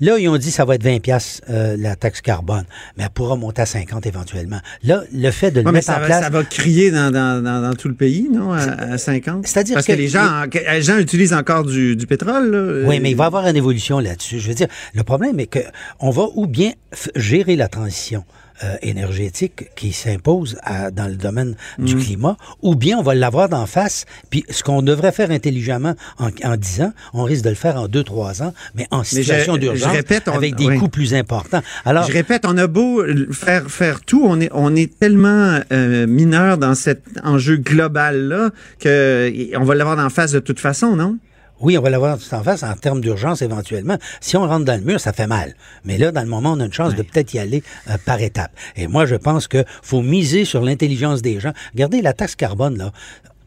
Là, 0.00 0.18
ils 0.18 0.28
ont 0.28 0.38
dit 0.38 0.48
que 0.48 0.54
ça 0.54 0.64
va 0.64 0.74
être 0.74 0.82
20 0.82 1.00
pièces 1.00 1.42
euh, 1.50 1.76
la 1.78 1.96
taxe 1.96 2.22
carbone, 2.22 2.64
mais 2.96 3.04
elle 3.04 3.10
pourra 3.10 3.36
monter 3.36 3.62
à 3.62 3.66
50 3.66 4.06
éventuellement. 4.06 4.60
Là, 4.82 5.04
le 5.12 5.30
fait 5.30 5.50
de 5.50 5.60
le 5.60 5.70
mettre 5.70 5.90
en 5.90 6.00
place... 6.00 6.24
Ça 6.24 6.30
va 6.30 6.42
crier 6.44 6.90
dans, 6.90 7.10
dans, 7.10 7.42
dans, 7.42 7.74
tout 7.74 7.88
le 7.88 7.94
pays, 7.94 8.28
non, 8.32 8.52
à, 8.52 8.96
50? 8.96 9.46
C'est-à-dire 9.46 9.74
Parce 9.74 9.86
que, 9.86 9.92
les, 9.92 10.08
gens, 10.08 10.44
les 10.52 10.82
gens 10.82 10.98
utilisent 10.98 11.34
encore 11.34 11.64
du, 11.64 11.94
du 11.94 12.06
pétrole. 12.06 12.50
Là, 12.50 12.88
oui, 12.88 12.98
mais 12.98 13.10
il 13.10 13.16
va 13.16 13.24
y 13.24 13.26
avoir 13.26 13.46
une 13.46 13.56
évolution 13.56 13.98
là-dessus. 13.98 14.40
Je 14.40 14.48
veux 14.48 14.54
dire, 14.54 14.68
le 14.94 15.02
problème 15.02 15.38
est 15.38 15.46
que 15.46 15.60
on 16.00 16.10
va 16.10 16.26
ou 16.34 16.46
bien 16.46 16.72
gérer 17.14 17.54
la 17.54 17.68
transition 17.68 18.24
euh, 18.64 18.76
énergétique 18.82 19.74
qui 19.76 19.92
s'impose 19.92 20.56
dans 20.92 21.08
le 21.08 21.16
domaine 21.16 21.56
du 21.78 21.96
Mm. 21.96 21.98
climat, 22.00 22.36
ou 22.62 22.74
bien 22.74 22.98
on 22.98 23.02
va 23.02 23.14
l'avoir 23.14 23.48
d'en 23.48 23.66
face, 23.66 24.04
puis 24.30 24.44
ce 24.50 24.62
qu'on 24.62 24.82
devrait 24.82 25.12
faire 25.12 25.30
intelligemment 25.30 25.94
en, 26.18 26.28
en 26.44 26.56
10 26.56 26.82
ans, 26.82 26.92
on 27.14 27.24
risque 27.24 27.44
de 27.44 27.48
le 27.50 27.54
faire 27.54 27.76
en 27.76 27.86
2-3 27.88 28.42
ans, 28.42 28.54
mais 28.74 28.86
en 28.90 29.02
situation 29.04 29.56
d'urgence, 29.56 29.94
avec 30.26 30.54
des 30.56 30.66
oui. 30.66 30.78
coûts 30.78 30.88
plus 30.88 31.14
importants. 31.14 31.62
Alors, 31.84 32.06
je 32.06 32.12
répète, 32.12 32.44
on 32.46 32.56
a 32.58 32.66
beau 32.66 33.02
faire 33.32 33.70
faire 33.70 34.00
tout, 34.00 34.22
on 34.24 34.40
est 34.40 34.50
on 34.52 34.74
est 34.76 34.98
tellement 34.98 35.60
euh, 35.72 36.06
mineur 36.06 36.58
dans 36.58 36.74
cet 36.74 37.02
enjeu 37.24 37.56
global 37.56 38.28
là 38.28 38.50
que 38.78 39.30
y- 39.32 39.56
on 39.56 39.64
va 39.64 39.74
l'avoir 39.74 39.98
en 39.98 40.10
face 40.10 40.32
de 40.32 40.38
toute 40.40 40.60
façon, 40.60 40.96
non? 40.96 41.18
Oui, 41.62 41.78
on 41.78 41.80
va 41.80 41.90
l'avoir 41.90 42.18
tout 42.18 42.34
en 42.34 42.42
face 42.42 42.64
en 42.64 42.74
termes 42.74 43.00
d'urgence 43.00 43.40
éventuellement. 43.40 43.96
Si 44.20 44.36
on 44.36 44.46
rentre 44.46 44.64
dans 44.64 44.78
le 44.78 44.84
mur, 44.84 45.00
ça 45.00 45.12
fait 45.12 45.28
mal. 45.28 45.54
Mais 45.84 45.96
là, 45.96 46.10
dans 46.10 46.22
le 46.22 46.26
moment, 46.28 46.52
on 46.52 46.60
a 46.60 46.64
une 46.66 46.72
chance 46.72 46.96
de 46.96 47.02
peut-être 47.02 47.32
y 47.34 47.38
aller 47.38 47.62
euh, 47.88 47.96
par 48.04 48.20
étapes. 48.20 48.50
Et 48.76 48.88
moi, 48.88 49.06
je 49.06 49.14
pense 49.14 49.46
que 49.46 49.64
faut 49.82 50.02
miser 50.02 50.44
sur 50.44 50.62
l'intelligence 50.62 51.22
des 51.22 51.38
gens. 51.38 51.52
Regardez 51.72 52.02
la 52.02 52.12
taxe 52.12 52.34
carbone, 52.34 52.78
là. 52.78 52.92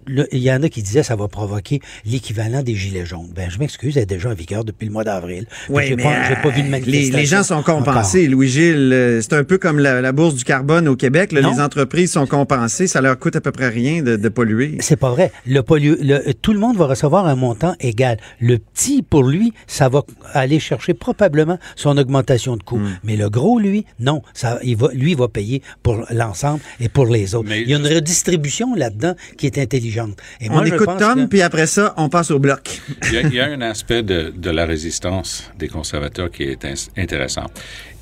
Le- 0.08 0.28
Il 0.32 0.40
y 0.42 0.52
en 0.52 0.62
a 0.64 0.70
qui 0.70 0.82
disaient 0.84 1.02
que 1.02 1.06
ça 1.08 1.16
va 1.16 1.28
provoquer 1.28 1.80
l'équivalent 2.06 2.62
des 2.64 2.76
gilets 2.76 3.06
jaunes. 3.06 3.30
Ben, 3.36 3.50
je 3.50 3.58
m'excuse, 3.60 3.98
elle 3.98 4.04
est 4.04 4.06
déjà 4.08 4.30
en 4.30 4.34
vigueur 4.34 4.64
depuis 4.64 4.86
le 4.86 4.92
mois 4.92 5.04
d'avril. 5.04 5.46
Oui, 5.70 5.84
J'ai 5.88 5.96
mais 5.96 6.04
pas, 6.04 6.28
j'ai 6.30 6.36
pas 6.36 6.50
vu 6.50 6.62
de 6.62 6.68
euh, 6.68 6.70
les, 6.70 6.70
manifestation. 6.70 7.18
les 7.18 7.26
gens 7.26 7.44
sont 7.44 7.56
encore. 7.56 7.78
compensés. 7.84 8.28
Louis-Gilles, 8.28 8.92
euh, 8.94 9.22
c'est 9.22 9.34
un 9.34 9.44
peu 9.44 9.58
comme 9.58 9.80
la, 9.80 10.02
la 10.02 10.12
bourse 10.12 10.36
du 10.36 10.44
carbone 10.44 10.88
au 10.88 10.96
Québec. 10.96 11.32
là. 11.32 11.42
Les 11.42 11.60
entreprises 11.60 12.12
sont 12.12 12.28
compensées. 12.28 12.88
Ça 12.88 13.02
leur 13.02 13.18
coûte 13.20 13.36
à 13.36 13.42
peu 13.42 13.52
près 13.52 13.70
rien 13.70 14.02
de, 14.04 14.16
de 14.16 14.30
polluer. 14.30 14.78
C'est 14.80 14.96
pas 14.96 15.10
vrai. 15.10 15.32
Le 15.46 15.62
pollu- 15.62 15.98
le- 16.02 16.34
tout 16.34 16.54
le 16.54 16.60
monde 16.60 16.78
va 16.78 16.86
recevoir 16.88 17.26
un 17.28 17.36
montant 17.36 17.76
égal. 17.80 18.18
Le 18.40 18.58
petit, 18.58 19.02
pour 19.02 19.24
lui, 19.24 19.54
ça 19.68 19.90
va 19.90 20.04
aller 20.34 20.60
chercher 20.60 20.94
probablement 20.94 21.58
son 21.76 21.98
augmentation 21.98 22.58
de 22.58 22.64
coût. 22.64 22.78
Hmm. 22.78 22.98
Mais 23.04 23.16
le 23.16 23.30
gros, 23.30 23.60
lui, 23.60 23.86
non. 24.00 24.22
Ça, 24.34 24.60
il 24.64 24.78
va, 24.78 24.90
lui, 24.94 25.16
va 25.16 25.28
payer 25.28 25.62
pour 25.84 26.06
l'ensemble 26.12 26.60
et 26.80 26.90
pour 26.90 27.06
les 27.08 27.36
autres. 27.36 27.50
Mais 27.50 27.62
il 27.62 27.70
y 27.70 27.74
a 27.74 27.78
une 27.78 27.88
redistribution 27.88 28.76
là-dedans 28.76 29.16
qui 29.38 29.46
est 29.48 29.58
intelligente. 29.58 29.95
Et 30.42 30.50
moi, 30.50 30.62
on 30.62 30.66
écoute 30.66 30.88
Tom, 31.00 31.16
que- 31.24 31.30
puis 31.30 31.42
après 31.42 31.68
ça, 31.68 31.94
on 31.98 32.10
passe 32.10 32.32
au 32.32 32.40
bloc. 32.40 32.82
Il 33.08 33.14
y, 33.14 33.18
a, 33.18 33.22
il 33.22 33.34
y 33.34 33.40
a 33.40 33.46
un 33.46 33.62
aspect 33.62 34.04
de, 34.04 34.34
de 34.36 34.50
la 34.50 34.66
résistance 34.66 35.50
des 35.58 35.68
conservateurs 35.68 36.30
qui 36.32 36.44
est 36.44 36.66
intéressant. 36.98 37.46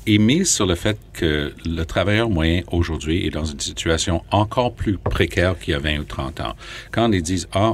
Ils 0.06 0.20
misent 0.20 0.50
sur 0.52 0.66
le 0.66 0.74
fait 0.74 0.98
que 1.14 1.52
le 1.64 1.84
travailleur 1.84 2.28
moyen 2.28 2.62
aujourd'hui 2.70 3.26
est 3.26 3.30
dans 3.30 3.44
une 3.46 3.60
situation 3.60 4.22
encore 4.30 4.74
plus 4.74 4.98
précaire 4.98 5.58
qu'il 5.58 5.72
y 5.72 5.74
a 5.76 5.78
20 5.78 6.00
ou 6.00 6.04
30 6.04 6.40
ans. 6.40 6.54
Quand 6.90 7.10
ils 7.12 7.22
disent, 7.22 7.48
ah, 7.54 7.72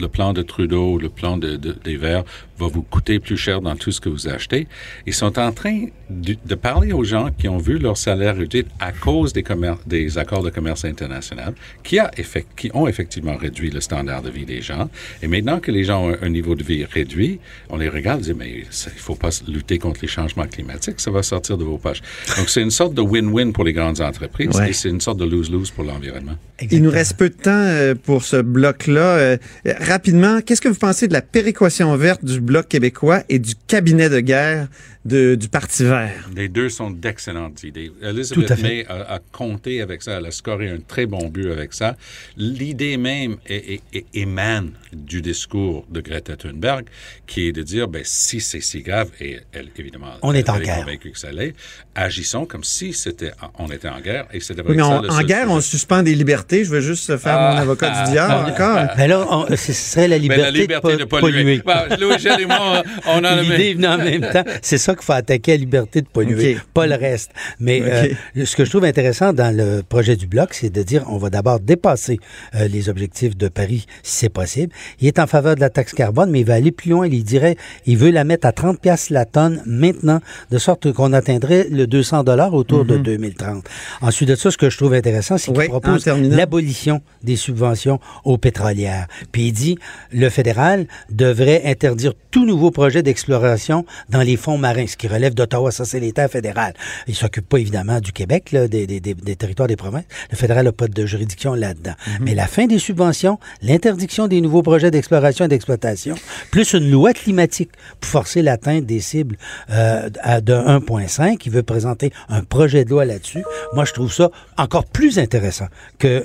le 0.00 0.08
plan 0.08 0.32
de 0.32 0.42
Trudeau, 0.42 0.98
le 0.98 1.08
plan 1.08 1.36
de, 1.36 1.56
de- 1.56 1.76
des 1.84 1.96
Verts 1.96 2.24
va 2.58 2.66
vous 2.66 2.82
coûter 2.82 3.20
plus 3.20 3.36
cher 3.36 3.60
dans 3.60 3.76
tout 3.76 3.92
ce 3.92 4.00
que 4.00 4.08
vous 4.08 4.26
achetez, 4.28 4.66
ils 5.06 5.14
sont 5.14 5.38
en 5.38 5.52
train 5.52 5.86
de, 6.10 6.34
de 6.44 6.54
parler 6.56 6.92
aux 6.92 7.04
gens 7.04 7.28
qui 7.38 7.48
ont 7.48 7.58
vu 7.58 7.78
leur 7.78 7.96
salaire 7.96 8.36
réduit 8.36 8.64
à 8.80 8.90
cause 8.92 9.32
des, 9.32 10.18
accords 10.18 10.42
de 10.42 10.50
commerce 10.50 10.84
international, 10.84 11.54
qui, 11.84 11.98
a 12.00 12.10
effect- 12.16 12.48
qui 12.56 12.70
ont 12.74 12.88
effectivement 12.88 13.36
réduit 13.36 13.70
le 13.70 13.80
standard 13.80 14.22
de 14.22 14.30
vie 14.30 14.44
des 14.44 14.60
gens. 14.60 14.90
Et 15.22 15.28
maintenant 15.28 15.60
que 15.60 15.70
les 15.70 15.84
gens 15.84 16.08
ont 16.08 16.16
un 16.20 16.28
niveau 16.30 16.54
de 16.56 16.64
vie 16.64 16.84
réduit, 16.84 17.38
on 17.70 17.76
les 17.76 17.88
regarde 17.88 18.20
et 18.20 18.24
dit, 18.32 18.34
mais 18.34 18.50
il 18.50 18.66
faut 18.96 19.14
pas 19.14 19.30
lutter 19.46 19.78
contre 19.78 20.00
les 20.02 20.08
changements 20.08 20.46
climatiques, 20.46 20.98
ça 20.98 21.10
va 21.12 21.22
sortir 21.22 21.58
de 21.58 21.64
vos 21.64 21.78
poches. 21.78 22.00
Donc, 22.36 22.48
c'est 22.48 22.62
une 22.62 22.70
sorte 22.72 22.94
de 22.94 23.02
win-win 23.02 23.52
pour 23.52 23.62
les 23.64 23.72
grandes 23.72 24.00
entreprises 24.00 24.48
Ouais. 24.56 24.70
et 24.70 24.72
c'est 24.72 24.88
une 24.88 25.00
sorte 25.00 25.18
de 25.18 25.24
lose-lose 25.26 25.70
pour 25.70 25.84
l'environnement. 25.84 26.34
Il 26.70 26.82
nous 26.82 26.90
reste 26.90 27.16
peu 27.16 27.28
de 27.28 27.34
temps 27.34 27.50
euh, 27.52 27.94
pour 27.94 28.24
ce 28.24 28.36
bloc-là. 28.42 29.36
Rapidement, 29.80 30.40
qu'est-ce 30.40 30.60
que 30.60 30.68
vous 30.68 30.74
pensez 30.78 31.08
de 31.08 31.12
la 31.12 31.22
péréquation 31.22 31.94
verte 31.96 32.24
du 32.24 32.40
Bloc 32.40 32.68
québécois 32.68 33.22
et 33.28 33.38
du 33.38 33.54
cabinet 33.66 34.08
de 34.10 34.20
guerre 34.20 34.66
de- 35.04 35.36
du 35.36 35.48
Parti 35.48 35.84
vert? 35.84 36.28
Les 36.34 36.48
deux 36.48 36.68
sont 36.68 36.90
d'excellentes 36.90 37.62
idées. 37.62 37.90
Tout 38.00 38.04
à 38.06 38.10
Elizabeth 38.10 38.54
fait. 38.56 38.62
May 38.62 38.86
a, 38.88 39.14
a 39.14 39.18
compté 39.32 39.80
avec 39.80 40.02
ça, 40.02 40.18
elle 40.18 40.26
a 40.26 40.30
scoré 40.32 40.68
un 40.68 40.78
très 40.86 41.06
bon 41.06 41.28
but 41.28 41.50
avec 41.50 41.72
ça. 41.74 41.96
L'idée 42.36 42.96
même 42.96 43.36
est- 43.46 43.74
est- 43.74 43.80
est- 43.92 44.06
émane 44.14 44.72
du 44.92 45.22
discours 45.22 45.86
de 45.90 46.00
Greta 46.00 46.36
Thunberg, 46.36 46.84
qui 47.26 47.46
est 47.48 47.52
de 47.52 47.62
dire, 47.62 47.88
ben, 47.88 48.02
si 48.04 48.40
c'est 48.40 48.60
si 48.60 48.82
grave, 48.82 49.10
et 49.20 49.38
elle, 49.52 49.68
évidemment, 49.76 50.12
On 50.22 50.32
est 50.34 50.48
en 50.50 50.56
elle 50.56 50.62
guerre. 50.64 50.76
convaincue 50.80 51.12
que 51.12 51.18
ça 51.18 51.30
l'est, 51.30 51.54
agissons 51.94 52.46
comme 52.46 52.64
si 52.64 52.92
c'était, 52.92 53.32
on 53.58 53.68
était 53.68 53.88
en 53.88 54.00
guerre, 54.00 54.26
et 54.32 54.40
c'était 54.40 54.62
Oui, 54.62 54.76
mais 54.76 54.82
on- 54.82 55.04
en 55.08 55.22
guerre, 55.22 55.50
on 55.50 55.60
suspend 55.60 56.02
des 56.02 56.14
libertés. 56.14 56.64
Je 56.64 56.70
veux 56.70 56.80
juste 56.80 57.16
faire 57.18 57.36
Ah. 57.38 57.52
mon 57.54 57.60
avocat 57.60 58.04
du 58.04 58.10
diable 58.12 58.50
encore. 58.50 58.88
Mais 58.96 59.06
là, 59.08 59.26
on- 59.30 59.46
ce 59.58 59.72
serait 59.72 60.08
la 60.08 60.18
liberté, 60.18 60.42
la 60.42 60.50
liberté 60.50 60.96
de, 60.96 61.04
po- 61.04 61.18
polluer. 61.20 61.60
Bah, 61.64 61.86
Louis-Gilles 62.00 62.40
et 62.40 62.46
moi, 62.46 62.82
on 63.06 63.24
a 63.24 63.36
le 63.42 63.42
même. 63.42 63.52
L'idée 63.52 63.74
venant 63.74 63.94
en 63.94 63.98
même 63.98 64.22
temps, 64.32 64.44
c'est 64.62 64.78
ça 64.78 64.94
qu'il 64.94 65.04
faut 65.04 65.12
attaquer 65.12 65.52
la 65.52 65.56
liberté 65.58 66.00
de 66.00 66.06
polluer, 66.06 66.58
pas 66.74 66.86
le 66.86 66.94
reste. 66.94 67.30
Mais 67.60 67.82
euh, 67.82 68.08
ce 68.44 68.56
que 68.56 68.64
je 68.64 68.70
trouve 68.70 68.84
intéressant 68.84 69.32
dans 69.32 69.54
le 69.54 69.82
projet 69.82 70.16
du 70.16 70.26
bloc, 70.26 70.54
c'est 70.54 70.70
de 70.70 70.82
dire 70.82 71.04
on 71.08 71.18
va 71.18 71.30
d'abord 71.30 71.60
dépasser 71.60 72.18
euh, 72.54 72.68
les 72.68 72.88
objectifs 72.88 73.36
de 73.36 73.48
Paris 73.48 73.86
si 74.02 74.16
c'est 74.16 74.28
possible. 74.28 74.72
Il 75.00 75.08
est 75.08 75.18
en 75.18 75.26
faveur 75.26 75.54
de 75.54 75.60
la 75.60 75.70
taxe 75.70 75.92
carbone, 75.92 76.30
mais 76.30 76.40
il 76.40 76.46
va 76.46 76.54
aller 76.54 76.72
plus 76.72 76.90
loin. 76.90 77.06
Il 77.06 77.24
dirait 77.24 77.56
il 77.86 77.96
veut 77.96 78.10
la 78.10 78.24
mettre 78.24 78.46
à 78.46 78.52
30 78.52 78.80
pièces 78.80 79.10
la 79.10 79.24
tonne 79.24 79.62
maintenant, 79.66 80.20
de 80.50 80.58
sorte 80.58 80.92
qu'on 80.92 81.12
atteindrait 81.12 81.66
le 81.70 81.86
200 81.86 82.24
dollars 82.24 82.54
autour 82.54 82.84
de 82.84 82.96
2030. 82.96 83.64
Ensuite 84.00 84.28
de 84.28 84.34
ça, 84.34 84.50
ce 84.50 84.56
que 84.58 84.70
je 84.70 84.76
trouve 84.76 84.94
intéressant, 84.94 85.38
c'est 85.38 85.52
qu'il 85.52 85.54
Mhm. 85.54 85.58
Oui, 85.58 85.66
en 85.74 85.80
propose 85.80 86.06
l'abolition 86.06 87.00
des 87.22 87.36
subventions 87.36 87.98
aux 88.24 88.38
pétrolières. 88.38 89.06
Puis 89.32 89.47
il 89.48 89.52
dit 89.52 89.78
le 90.12 90.28
fédéral 90.30 90.86
devrait 91.10 91.62
interdire 91.64 92.12
tout 92.30 92.44
nouveau 92.46 92.70
projet 92.70 93.02
d'exploration 93.02 93.84
dans 94.10 94.20
les 94.22 94.36
fonds 94.36 94.58
marins, 94.58 94.86
ce 94.86 94.96
qui 94.96 95.08
relève 95.08 95.34
d'Ottawa, 95.34 95.70
ça 95.70 95.84
c'est 95.84 96.00
l'État 96.00 96.28
fédéral. 96.28 96.74
Il 97.06 97.14
s'occupe 97.14 97.48
pas 97.48 97.58
évidemment 97.58 98.00
du 98.00 98.12
Québec, 98.12 98.52
là, 98.52 98.68
des, 98.68 98.86
des- 98.86 99.00
des- 99.00 99.14
des 99.14 99.36
territoires 99.36 99.68
des 99.68 99.76
provinces. 99.76 100.04
Le 100.30 100.36
fédéral 100.36 100.64
n'a 100.66 100.72
pas 100.72 100.88
de 100.88 101.06
juridiction 101.06 101.54
là-dedans. 101.54 101.94
Mais 102.20 102.34
la 102.34 102.46
fin 102.46 102.66
des 102.66 102.78
subventions, 102.78 103.38
l'interdiction 103.62 104.28
des 104.28 104.40
nouveaux 104.40 104.62
projets 104.62 104.90
d'exploration 104.90 105.46
et 105.46 105.48
d'exploitation, 105.48 106.14
plus 106.50 106.72
une 106.74 106.90
loi 106.90 107.12
climatique 107.14 107.70
pour 108.00 108.10
forcer 108.10 108.42
l'atteinte 108.42 108.84
des 108.86 109.00
cibles 109.00 109.36
euh, 109.70 110.08
de 110.40 110.52
1,5, 110.52 111.38
il 111.46 111.52
veut 111.52 111.62
présenter 111.62 112.12
un 112.28 112.42
projet 112.42 112.84
de 112.84 112.90
loi 112.90 113.04
là-dessus. 113.04 113.42
Moi, 113.74 113.84
je 113.84 113.92
trouve 113.92 114.12
ça 114.12 114.30
encore 114.56 114.84
plus 114.84 115.18
intéressant 115.18 115.66
que 115.98 116.24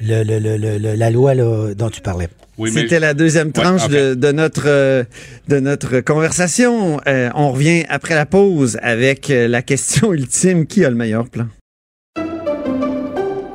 le- 0.00 0.22
le- 0.56 0.78
le- 0.78 0.94
la 0.94 1.10
loi 1.10 1.34
là, 1.34 1.74
dont 1.74 1.90
tu 1.90 2.00
parlais. 2.00 2.27
Oui, 2.58 2.70
mais- 2.74 2.82
C'était 2.82 2.98
la 3.00 3.14
deuxième 3.14 3.52
tranche 3.52 3.88
de 3.88 4.32
notre 4.32 4.64
euh, 4.66 5.04
de 5.46 5.60
notre 5.60 6.00
conversation. 6.00 7.00
Euh, 7.06 7.30
on 7.34 7.52
revient 7.52 7.84
après 7.88 8.14
la 8.16 8.26
pause 8.26 8.78
avec 8.82 9.30
euh, 9.30 9.46
la 9.46 9.62
question 9.62 10.12
ultime 10.12 10.66
qui 10.66 10.84
a 10.84 10.90
le 10.90 10.96
meilleur 10.96 11.28
plan? 11.28 11.46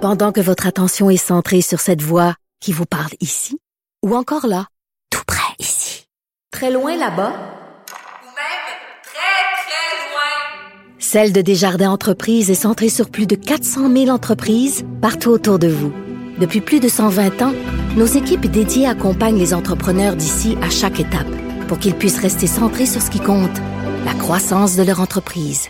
Pendant 0.02 0.32
que 0.32 0.42
votre 0.42 0.68
attention 0.68 1.10
est 1.10 1.18
centrée 1.18 1.62
sur 1.62 1.80
cette 1.80 2.02
voix 2.02 2.36
qui 2.60 2.72
vous 2.74 2.86
parle 2.86 3.12
ici, 3.22 3.58
ou 4.06 4.16
encore 4.16 4.48
là, 4.48 4.68
tout 5.10 5.24
près 5.26 5.54
ici, 5.60 6.08
très 6.52 6.72
loin 6.72 6.98
là-bas, 6.98 7.32
ou 7.32 8.28
même 8.28 8.64
très, 9.04 9.64
très 9.64 10.12
loin. 10.12 10.70
Celle 11.00 11.32
de 11.34 11.42
Desjardins 11.42 11.90
Entreprises 11.92 12.50
est 12.52 12.56
centrée 12.56 12.90
sur 12.90 13.10
plus 13.10 13.28
de 13.28 13.36
400 13.36 13.90
000 13.94 14.10
entreprises 14.10 14.84
partout 15.02 15.30
autour 15.30 15.58
de 15.60 15.68
vous. 15.68 15.94
Depuis 16.44 16.60
plus 16.60 16.82
de 16.82 16.90
120 16.90 17.42
ans, 17.42 17.54
nos 17.96 18.06
équipes 18.06 18.48
dédiées 18.48 18.86
accompagnent 18.86 19.38
les 19.38 19.54
entrepreneurs 19.54 20.18
d'ici 20.18 20.58
à 20.62 20.70
chaque 20.70 21.00
étape 21.00 21.34
pour 21.70 21.80
qu'ils 21.80 21.96
puissent 21.96 22.20
rester 22.20 22.48
centrés 22.48 22.86
sur 22.86 23.02
ce 23.02 23.10
qui 23.10 23.22
compte, 23.22 23.62
la 24.04 24.14
croissance 24.14 24.76
de 24.76 24.84
leur 24.84 25.00
entreprise. 25.00 25.70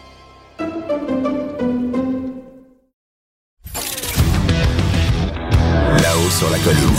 Là-haut 6.02 6.32
sur 6.32 6.50
la 6.50 6.58
colline. 6.58 6.90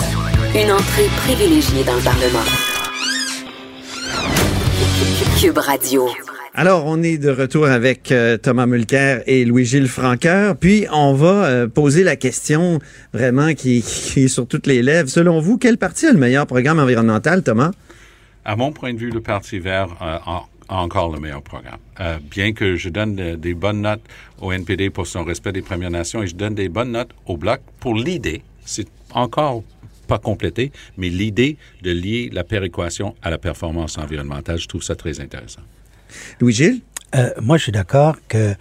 Une 0.54 0.70
entrée 0.70 1.08
privilégiée 1.16 1.82
dans 1.82 1.96
le 1.96 2.02
Parlement. 2.02 2.44
Cube 5.40 5.58
Radio. 5.58 6.06
Alors, 6.57 6.85
on 6.87 7.03
est 7.03 7.19
de 7.19 7.31
retour 7.31 7.67
avec 7.67 8.12
euh, 8.12 8.37
Thomas 8.37 8.67
Mulcair 8.67 9.25
et 9.27 9.45
Louis-Gilles 9.45 9.88
Franqueur. 9.88 10.57
Puis, 10.57 10.87
on 10.93 11.12
va 11.12 11.47
euh, 11.47 11.67
poser 11.67 12.05
la 12.05 12.14
question 12.14 12.79
vraiment 13.12 13.55
qui, 13.55 13.79
est 13.79 14.29
sur 14.29 14.47
toutes 14.47 14.69
les 14.69 14.81
lèvres. 14.81 15.09
Selon 15.09 15.40
vous, 15.40 15.59
quel 15.59 15.79
parti 15.79 16.07
a 16.07 16.12
le 16.12 16.19
meilleur 16.19 16.47
programme 16.47 16.79
environnemental, 16.79 17.43
Thomas? 17.43 17.73
À 18.45 18.55
mon 18.55 18.71
point 18.71 18.95
de 18.95 18.99
vue, 18.99 19.11
le 19.11 19.21
Parti 19.21 19.59
vert 19.59 19.88
a, 20.01 20.45
encore 20.69 21.12
le 21.12 21.19
meilleur 21.19 21.43
programme. 21.43 21.81
Euh, 21.99 22.19
bien 22.31 22.53
que 22.53 22.77
je 22.77 22.88
donne 22.88 23.17
de- 23.17 23.35
des 23.35 23.55
bonnes 23.55 23.81
notes 23.81 24.03
au 24.40 24.53
NPD 24.53 24.90
pour 24.90 25.09
son 25.09 25.25
respect 25.25 25.51
des 25.51 25.62
Premières 25.62 25.90
Nations 25.90 26.23
et 26.23 26.29
je 26.29 26.37
donne 26.37 26.55
des 26.55 26.69
bonnes 26.69 26.93
notes 26.93 27.11
au 27.27 27.37
Bloc 27.37 27.62
pour 27.81 27.97
l'idée, 27.97 28.43
c'est 28.64 28.87
encore 29.11 29.64
pas 30.07 30.19
complété, 30.19 30.71
mais 30.99 31.09
l'idée 31.09 31.57
de 31.83 31.90
lier 31.90 32.31
la 32.33 32.45
péréquation 32.45 33.14
à 33.23 33.31
la 33.31 33.38
performance 33.38 33.99
environnementale, 33.99 34.59
je 34.59 34.69
trouve 34.69 34.83
ça 34.83 34.95
très 34.95 35.21
intéressant. 35.21 35.62
Louis-Gilles? 36.40 36.81
Euh, 37.14 37.31
moi, 37.40 37.57
je 37.59 37.62
suis 37.64 37.72
d'accord 37.72 38.16
que 38.29 38.55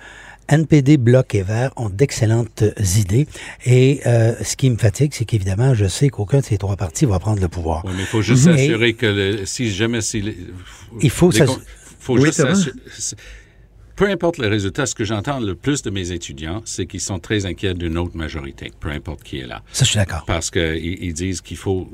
NPD, 0.50 0.98
Bloc 0.98 1.34
et 1.36 1.42
Vert 1.42 1.72
ont 1.78 1.90
d'excellentes 1.90 2.64
idées. 2.98 3.28
Et 3.66 4.02
euh, 4.06 4.34
ce 4.44 4.56
qui 4.56 4.70
me 4.70 4.78
fatigue, 4.78 5.14
c'est 5.16 5.26
qu'évidemment, 5.26 5.74
je 5.74 5.86
sais 5.88 6.10
qu'aucun 6.10 6.40
de 6.40 6.44
ces 6.46 6.58
trois 6.58 6.76
partis 6.76 7.06
va 7.06 7.18
prendre 7.20 7.42
le 7.42 7.48
pouvoir. 7.48 7.84
Oui, 7.86 7.94
mais 7.96 8.02
il 8.04 8.06
faut 8.06 8.22
juste 8.22 8.44
s'assurer 8.44 8.94
que 8.94 9.06
le- 9.06 9.46
si 9.46 9.72
jamais... 9.72 10.02
Si 10.02 10.22
les- 10.22 10.38
Il 11.02 11.10
faut 11.10 11.32
les 11.32 11.38
s'ass- 11.40 11.48
con- 11.48 11.62
faut 12.00 12.18
Oui, 12.18 12.26
juste 12.26 12.42
s'assurer- 12.42 12.76
peu 14.04 14.12
importe 14.12 14.38
les 14.38 14.48
résultats, 14.48 14.86
ce 14.86 14.96
que 14.96 15.04
j'entends 15.06 15.40
le 15.40 15.56
plus 15.56 15.82
de 15.82 15.90
mes 15.90 16.12
étudiants, 16.12 16.62
c'est 16.66 16.86
qu'ils 16.86 17.00
sont 17.00 17.20
très 17.20 17.46
inquiets 17.46 17.74
d'une 17.74 17.98
autre 17.98 18.18
majorité, 18.18 18.72
peu 18.80 18.90
importe 18.90 19.24
qui 19.24 19.40
est 19.40 19.48
là. 19.48 19.62
Ça, 19.72 19.86
je 19.86 19.92
suis 19.92 19.98
d'accord. 19.98 20.24
Parce 20.28 20.52
qu'ils 20.52 21.02
ils 21.04 21.14
disent 21.14 21.40
qu'il 21.42 21.58
faut 21.58 21.90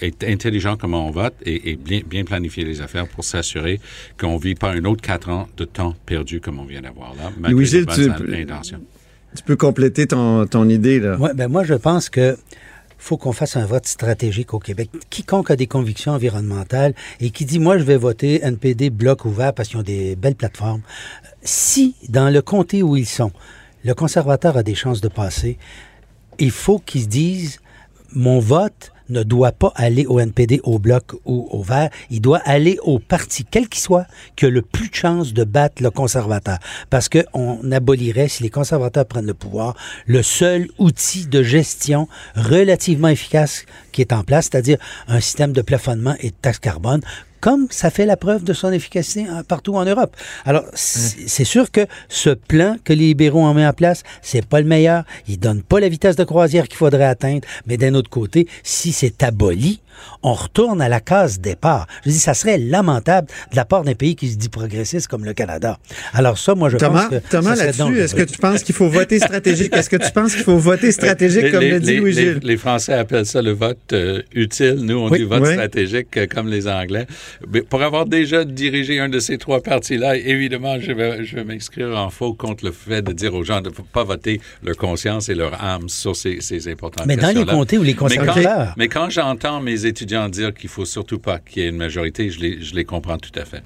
être 0.00 0.22
intelligent 0.24 0.76
comment 0.76 1.06
on 1.08 1.10
vote 1.10 1.34
et, 1.44 1.70
et 1.72 1.76
bien, 1.76 2.00
bien 2.06 2.24
planifier 2.24 2.64
les 2.64 2.80
affaires 2.80 3.08
pour 3.08 3.24
s'assurer 3.24 3.80
qu'on 4.20 4.34
ne 4.34 4.40
vit 4.40 4.54
pas 4.54 4.70
un 4.70 4.84
autre 4.84 5.02
quatre 5.02 5.28
ans 5.30 5.48
de 5.56 5.64
temps 5.64 5.94
perdu 6.06 6.40
comme 6.40 6.60
on 6.60 6.64
vient 6.64 6.80
d'avoir 6.82 7.14
là, 7.16 7.30
malgré 7.38 7.52
Louis-Gilles, 7.52 7.86
les 7.96 8.06
bonnes 8.08 8.26
tu- 8.26 8.42
intentions. 8.42 8.80
Tu 9.36 9.42
peux 9.42 9.56
compléter 9.56 10.06
ton, 10.06 10.46
ton 10.46 10.68
idée, 10.68 11.00
là. 11.00 11.18
Ouais, 11.18 11.34
ben 11.34 11.48
moi, 11.48 11.64
je 11.64 11.74
pense 11.74 12.08
que 12.08 12.36
faut 12.98 13.16
qu'on 13.16 13.32
fasse 13.32 13.56
un 13.56 13.64
vote 13.64 13.86
stratégique 13.86 14.52
au 14.52 14.58
Québec. 14.58 14.90
Quiconque 15.08 15.50
a 15.50 15.56
des 15.56 15.66
convictions 15.66 16.12
environnementales 16.12 16.94
et 17.20 17.30
qui 17.30 17.44
dit, 17.44 17.58
moi, 17.58 17.78
je 17.78 17.84
vais 17.84 17.96
voter 17.96 18.44
NPD 18.44 18.90
bloc 18.90 19.24
ouvert 19.24 19.54
parce 19.54 19.68
qu'ils 19.68 19.78
ont 19.78 19.82
des 19.82 20.16
belles 20.16 20.34
plateformes, 20.34 20.82
si 21.42 21.94
dans 22.08 22.28
le 22.28 22.42
comté 22.42 22.82
où 22.82 22.96
ils 22.96 23.06
sont, 23.06 23.32
le 23.84 23.94
conservateur 23.94 24.56
a 24.56 24.62
des 24.62 24.74
chances 24.74 25.00
de 25.00 25.08
passer, 25.08 25.56
il 26.38 26.50
faut 26.50 26.78
qu'ils 26.78 27.02
se 27.02 27.06
disent, 27.06 27.60
mon 28.12 28.40
vote 28.40 28.92
ne 29.08 29.22
doit 29.22 29.52
pas 29.52 29.72
aller 29.74 30.06
au 30.06 30.20
NPD, 30.20 30.60
au 30.64 30.78
bloc 30.78 31.14
ou 31.24 31.48
au 31.50 31.62
vert, 31.62 31.90
il 32.10 32.20
doit 32.20 32.40
aller 32.44 32.78
au 32.82 32.98
parti, 32.98 33.44
quel 33.44 33.68
qu'il 33.68 33.80
soit, 33.80 34.06
qui 34.36 34.46
a 34.46 34.50
le 34.50 34.62
plus 34.62 34.88
de 34.88 34.94
chances 34.94 35.32
de 35.32 35.44
battre 35.44 35.82
le 35.82 35.90
conservateur. 35.90 36.58
Parce 36.90 37.08
qu'on 37.08 37.72
abolirait, 37.72 38.28
si 38.28 38.42
les 38.42 38.50
conservateurs 38.50 39.06
prennent 39.06 39.26
le 39.26 39.34
pouvoir, 39.34 39.74
le 40.06 40.22
seul 40.22 40.68
outil 40.78 41.26
de 41.26 41.42
gestion 41.42 42.08
relativement 42.34 43.08
efficace 43.08 43.64
qui 43.92 44.00
est 44.00 44.12
en 44.12 44.22
place, 44.22 44.48
c'est-à-dire 44.50 44.78
un 45.08 45.20
système 45.20 45.52
de 45.52 45.62
plafonnement 45.62 46.14
et 46.20 46.30
de 46.30 46.36
taxe 46.40 46.58
carbone, 46.58 47.00
comme 47.40 47.66
ça 47.70 47.90
fait 47.90 48.06
la 48.06 48.16
preuve 48.16 48.44
de 48.44 48.52
son 48.52 48.72
efficacité 48.72 49.26
hein, 49.28 49.42
partout 49.46 49.74
en 49.74 49.84
Europe. 49.84 50.16
Alors, 50.44 50.64
c'est 50.74 51.28
c'est 51.38 51.44
sûr 51.44 51.70
que 51.70 51.86
ce 52.08 52.30
plan 52.30 52.76
que 52.82 52.92
les 52.92 53.06
libéraux 53.06 53.46
ont 53.46 53.54
mis 53.54 53.64
en 53.64 53.72
place, 53.72 54.02
c'est 54.22 54.44
pas 54.44 54.60
le 54.60 54.66
meilleur. 54.66 55.04
Il 55.28 55.38
donne 55.38 55.62
pas 55.62 55.78
la 55.78 55.88
vitesse 55.88 56.16
de 56.16 56.24
croisière 56.24 56.66
qu'il 56.66 56.76
faudrait 56.76 57.04
atteindre. 57.04 57.46
Mais 57.66 57.76
d'un 57.76 57.94
autre 57.94 58.10
côté, 58.10 58.48
si 58.64 58.90
c'est 58.92 59.22
aboli, 59.22 59.80
on 60.22 60.32
retourne 60.32 60.80
à 60.80 60.88
la 60.88 61.00
case 61.00 61.40
départ. 61.40 61.86
Je 62.04 62.10
dis, 62.10 62.18
ça 62.18 62.34
serait 62.34 62.58
lamentable 62.58 63.28
de 63.50 63.56
la 63.56 63.64
part 63.64 63.82
d'un 63.84 63.94
pays 63.94 64.16
qui 64.16 64.28
se 64.28 64.36
dit 64.36 64.48
progressiste 64.48 65.08
comme 65.08 65.24
le 65.24 65.32
Canada. 65.34 65.78
Alors 66.12 66.38
ça, 66.38 66.54
moi, 66.54 66.68
je 66.70 66.76
Thomas, 66.76 67.08
pense 67.08 67.20
que 67.20 67.28
Thomas 67.28 67.54
là-dessus, 67.56 67.78
dangereux. 67.78 67.98
est-ce 68.00 68.14
que 68.14 68.22
tu 68.22 68.38
penses 68.38 68.62
qu'il 68.62 68.74
faut 68.74 68.88
voter 68.88 69.18
stratégique? 69.18 69.74
Est-ce 69.74 69.90
que 69.90 69.96
tu 69.96 70.10
penses 70.12 70.34
qu'il 70.34 70.44
faut 70.44 70.58
voter 70.58 70.92
stratégique, 70.92 71.42
Les- 71.44 71.50
comme 71.50 71.60
les- 71.60 71.70
le 71.70 71.80
dit 71.80 71.86
les- 71.92 71.96
Louis-Gilles? 71.98 72.38
Les, 72.42 72.48
les 72.48 72.56
Français 72.56 72.94
appellent 72.94 73.26
ça 73.26 73.42
le 73.42 73.52
vote 73.52 73.78
euh, 73.92 74.22
utile. 74.34 74.76
Nous, 74.80 74.96
on 74.96 75.08
Oui. 75.10 75.18
dit 75.18 75.24
vote 75.24 75.42
Oui. 75.44 75.52
stratégique 75.52 76.16
euh, 76.16 76.26
comme 76.26 76.48
les 76.48 76.66
Anglais. 76.68 77.06
Mais 77.52 77.62
pour 77.62 77.82
avoir 77.82 78.06
déjà 78.06 78.44
dirigé 78.44 78.98
un 79.00 79.08
de 79.08 79.18
ces 79.20 79.38
trois 79.38 79.60
partis-là, 79.62 80.16
évidemment, 80.16 80.78
je 80.80 80.92
vais, 80.92 81.24
je 81.24 81.36
vais 81.36 81.44
m'inscrire 81.44 81.88
en 81.96 82.10
faux 82.10 82.34
contre 82.34 82.64
le 82.64 82.72
fait 82.72 83.02
de 83.02 83.12
dire 83.12 83.34
aux 83.34 83.44
gens 83.44 83.60
de 83.60 83.68
ne 83.68 83.74
pas 83.92 84.04
voter 84.04 84.40
leur 84.62 84.76
conscience 84.76 85.28
et 85.28 85.34
leur 85.34 85.62
âme 85.62 85.88
sur 85.88 86.14
ces, 86.16 86.40
ces 86.40 86.68
importantes 86.70 87.06
Mais 87.06 87.16
dans 87.16 87.28
les 87.34 87.44
comtés 87.44 87.78
où 87.78 87.82
les 87.82 87.88
Mais 87.92 87.94
quand, 87.94 88.06
conservateurs... 88.08 88.74
mais 88.76 88.88
quand 88.88 89.10
j'entends 89.10 89.60
mes 89.60 89.86
étudiants 89.88 90.28
dire 90.28 90.54
qu'il 90.54 90.70
faut 90.70 90.84
surtout 90.84 91.18
pas 91.18 91.38
qu'il 91.38 91.62
y 91.62 91.66
ait 91.66 91.68
une 91.68 91.76
majorité, 91.76 92.30
je 92.30 92.60
je 92.60 92.74
les 92.74 92.84
comprends 92.84 93.18
tout 93.18 93.32
à 93.34 93.44
fait. 93.44 93.62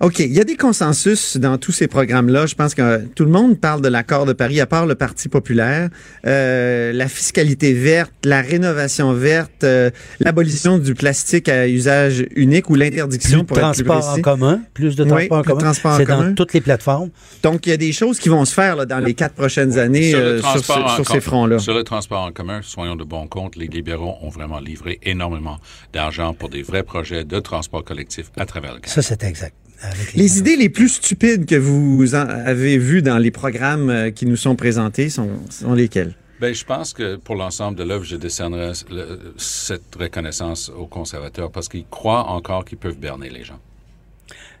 OK. 0.00 0.18
Il 0.20 0.32
y 0.32 0.40
a 0.40 0.44
des 0.44 0.56
consensus 0.56 1.36
dans 1.36 1.58
tous 1.58 1.72
ces 1.72 1.86
programmes-là. 1.88 2.46
Je 2.46 2.54
pense 2.54 2.74
que 2.74 2.82
euh, 2.82 2.98
tout 3.14 3.24
le 3.24 3.30
monde 3.30 3.58
parle 3.60 3.80
de 3.80 3.88
l'accord 3.88 4.26
de 4.26 4.32
Paris, 4.32 4.60
à 4.60 4.66
part 4.66 4.86
le 4.86 4.94
Parti 4.94 5.28
populaire. 5.28 5.88
Euh, 6.26 6.92
la 6.92 7.08
fiscalité 7.08 7.72
verte, 7.72 8.12
la 8.24 8.40
rénovation 8.42 9.12
verte, 9.12 9.64
euh, 9.64 9.90
l'abolition 10.20 10.78
du 10.78 10.94
plastique 10.94 11.48
à 11.48 11.68
usage 11.68 12.24
unique 12.36 12.70
ou 12.70 12.74
l'interdiction 12.74 13.44
pour 13.44 13.58
être 13.58 13.72
plus 13.74 13.84
transport 13.84 14.14
en 14.18 14.20
commun, 14.20 14.60
plus 14.74 14.96
de 14.96 15.04
Oui, 15.04 15.08
transport 15.28 15.38
en 15.38 15.42
plus 15.42 15.48
de 15.48 15.52
commun. 15.54 15.60
transport 15.64 15.92
en 15.92 15.96
C'est 15.98 16.04
commun. 16.04 16.28
dans 16.30 16.34
toutes 16.34 16.52
les 16.52 16.60
plateformes. 16.60 17.10
Donc, 17.42 17.66
il 17.66 17.70
y 17.70 17.72
a 17.72 17.76
des 17.76 17.92
choses 17.92 18.18
qui 18.18 18.28
vont 18.28 18.44
se 18.44 18.54
faire 18.54 18.76
là, 18.76 18.86
dans 18.86 18.98
les 18.98 19.14
quatre 19.14 19.34
prochaines 19.34 19.78
années 19.78 20.10
Sur 20.10 20.18
le 20.18 20.24
euh, 20.24 20.38
sur, 20.38 20.48
transport 20.48 20.76
ce- 20.76 20.82
en 20.82 20.88
sur 20.96 21.04
com- 21.04 21.14
ces 21.14 21.20
fronts-là. 21.20 21.58
Sur 21.58 21.74
le 21.74 21.84
transport 21.84 22.22
en 22.22 22.32
commun, 22.32 22.60
soyons 22.62 22.96
de 22.96 23.04
bon 23.04 23.26
compte, 23.26 23.56
les 23.56 23.66
libéraux 23.66 24.14
ont 24.22 24.28
vraiment 24.28 24.60
livré 24.60 24.98
énormément 25.02 25.58
d'argent 25.92 26.34
pour 26.34 26.48
des 26.48 26.62
vrais 26.62 26.82
projets 26.82 27.24
de 27.24 27.38
transport 27.40 27.84
collectif 27.84 28.30
à 28.36 28.46
travers 28.46 28.74
le 28.74 28.80
Canada. 28.80 28.92
Ça, 28.94 29.02
c'est 29.02 29.22
exact. 29.24 29.54
Avec 29.82 30.14
Les 30.14 30.38
idées 30.38 30.56
les 30.56 30.68
plus 30.68 30.88
stupides 30.88 31.44
que 31.46 31.56
vous 31.56 32.14
en 32.14 32.26
avez 32.28 32.78
vues 32.78 33.02
dans 33.02 33.18
les 33.18 33.30
programmes 33.30 33.90
euh, 33.90 34.10
qui 34.10 34.26
nous 34.26 34.36
sont 34.36 34.54
présentés 34.56 35.10
sont, 35.10 35.28
sont 35.50 35.74
lesquelles? 35.74 36.14
Ben, 36.40 36.54
je 36.54 36.64
pense 36.64 36.92
que 36.92 37.16
pour 37.16 37.34
l'ensemble 37.36 37.76
de 37.78 37.84
l'œuvre, 37.84 38.04
je 38.04 38.16
décernerais 38.16 38.72
le- 38.90 39.34
cette 39.36 39.94
reconnaissance 39.98 40.70
aux 40.76 40.86
conservateurs 40.86 41.50
parce 41.52 41.68
qu'ils 41.68 41.86
croient 41.88 42.28
encore 42.28 42.64
qu'ils 42.64 42.78
peuvent 42.78 42.98
berner 42.98 43.28
les 43.30 43.44
gens. 43.44 43.58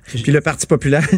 Puis 0.04 0.32
le 0.32 0.40
Parti 0.40 0.66
populaire? 0.66 1.08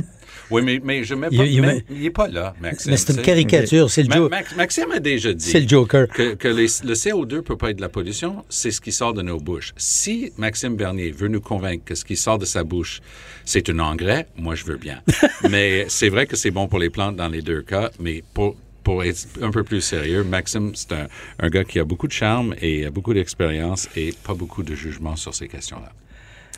Oui, 0.50 0.62
mais, 0.62 0.80
mais 0.84 1.04
je 1.04 1.14
mets 1.14 1.28
pas. 1.28 1.44
il 1.44 1.60
mais- 1.62 1.84
il 1.90 2.00
n'est 2.02 2.10
pas 2.10 2.28
là, 2.28 2.54
Maxime. 2.60 2.90
Mais 2.92 2.96
c'est 2.96 3.12
une 3.14 3.22
caricature, 3.22 3.90
c'est 3.90 4.02
le, 4.02 4.08
Ma- 4.08 4.16
jo- 4.16 4.28
Max- 4.28 4.56
Maxime 4.56 4.90
a 4.92 4.98
déjà 5.00 5.32
dit 5.32 5.44
c'est 5.50 5.60
le 5.60 5.68
Joker. 5.68 6.08
que, 6.08 6.34
que 6.34 6.48
les- 6.48 6.66
le 6.86 6.94
CO2 6.94 7.42
peut 7.42 7.56
pas 7.56 7.70
être 7.70 7.76
de 7.76 7.80
la 7.82 7.88
pollution, 7.88 8.44
c'est 8.48 8.70
ce 8.70 8.80
qui 8.80 8.92
sort 8.92 9.14
de 9.14 9.22
nos 9.22 9.38
bouches. 9.38 9.72
Si 9.76 10.32
Maxime 10.38 10.76
Bernier 10.76 11.10
veut 11.10 11.28
nous 11.28 11.40
convaincre 11.40 11.84
que 11.84 11.94
ce 11.94 12.04
qui 12.04 12.16
sort 12.16 12.38
de 12.38 12.44
sa 12.44 12.62
bouche, 12.64 13.00
c'est 13.44 13.68
un 13.70 13.78
engrais, 13.78 14.26
moi, 14.36 14.54
je 14.54 14.64
veux 14.64 14.76
bien. 14.76 15.00
mais 15.50 15.86
c'est 15.88 16.08
vrai 16.08 16.26
que 16.26 16.36
c'est 16.36 16.50
bon 16.50 16.68
pour 16.68 16.78
les 16.78 16.90
plantes 16.90 17.16
dans 17.16 17.28
les 17.28 17.42
deux 17.42 17.62
cas, 17.62 17.90
mais 18.00 18.22
pour, 18.34 18.56
pour 18.82 19.02
être 19.04 19.26
un 19.40 19.50
peu 19.50 19.62
plus 19.64 19.80
sérieux, 19.80 20.24
Maxime, 20.24 20.72
c'est 20.74 20.92
un, 20.92 21.06
un 21.40 21.48
gars 21.48 21.64
qui 21.64 21.78
a 21.78 21.84
beaucoup 21.84 22.06
de 22.06 22.12
charme 22.12 22.54
et 22.60 22.84
a 22.86 22.90
beaucoup 22.90 23.14
d'expérience 23.14 23.88
et 23.96 24.12
pas 24.24 24.34
beaucoup 24.34 24.62
de 24.62 24.74
jugement 24.74 25.16
sur 25.16 25.34
ces 25.34 25.48
questions-là. 25.48 25.90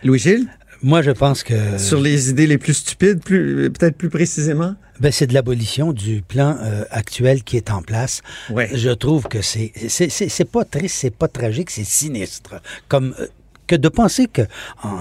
Louis-Gilles? 0.04 0.46
Moi, 0.82 1.02
je 1.02 1.10
pense 1.10 1.42
que 1.42 1.78
Sur 1.78 2.00
les 2.00 2.30
idées 2.30 2.46
les 2.46 2.58
plus 2.58 2.74
stupides, 2.74 3.22
plus, 3.22 3.70
peut-être 3.70 3.96
plus 3.96 4.10
précisément? 4.10 4.74
ben, 5.00 5.12
c'est 5.12 5.26
de 5.26 5.34
l'abolition 5.34 5.92
du 5.92 6.22
plan 6.22 6.56
euh, 6.62 6.84
actuel 6.90 7.42
qui 7.44 7.56
est 7.58 7.70
en 7.70 7.82
place. 7.82 8.22
Ouais. 8.50 8.70
Je 8.72 8.90
trouve 8.90 9.24
que 9.28 9.42
c'est 9.42 9.72
c'est 9.88 10.08
c'est- 10.08 10.30
c'est 10.30 10.44
pas 10.50 10.64
triste, 10.64 10.96
c'est 11.00 11.10
pas 11.14 11.28
tragique, 11.28 11.70
c'est 11.70 11.84
sinistre. 11.84 12.54
Comme 12.88 13.14
euh, 13.20 13.26
que 13.66 13.76
de 13.76 13.88
penser 13.90 14.26
que 14.26 14.42
en- 14.82 15.00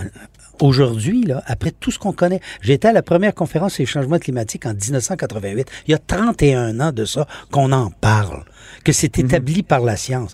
Aujourd'hui, 0.62 1.24
là, 1.24 1.44
après 1.48 1.72
tout 1.72 1.92
ce 1.92 2.00
qu'on 2.00 2.14
connaît, 2.14 2.40
j'étais 2.62 2.88
à 2.90 2.94
la 2.94 3.02
première 3.02 3.34
conférence 3.36 3.74
sur 3.74 3.82
les 3.82 3.88
changements 3.88 4.20
climatiques 4.20 4.66
en 4.66 4.74
1988. 4.74 5.68
Il 5.88 5.92
y 5.92 5.94
a 5.94 5.98
31 6.00 6.80
ans 6.80 6.92
de 6.92 7.06
ça 7.06 7.28
qu'on 7.52 7.72
en 7.72 7.90
parle, 7.92 8.44
que 8.84 8.92
c'est 8.92 9.20
établi 9.20 9.64
par 9.64 9.82
la 9.82 9.96
science. 9.98 10.34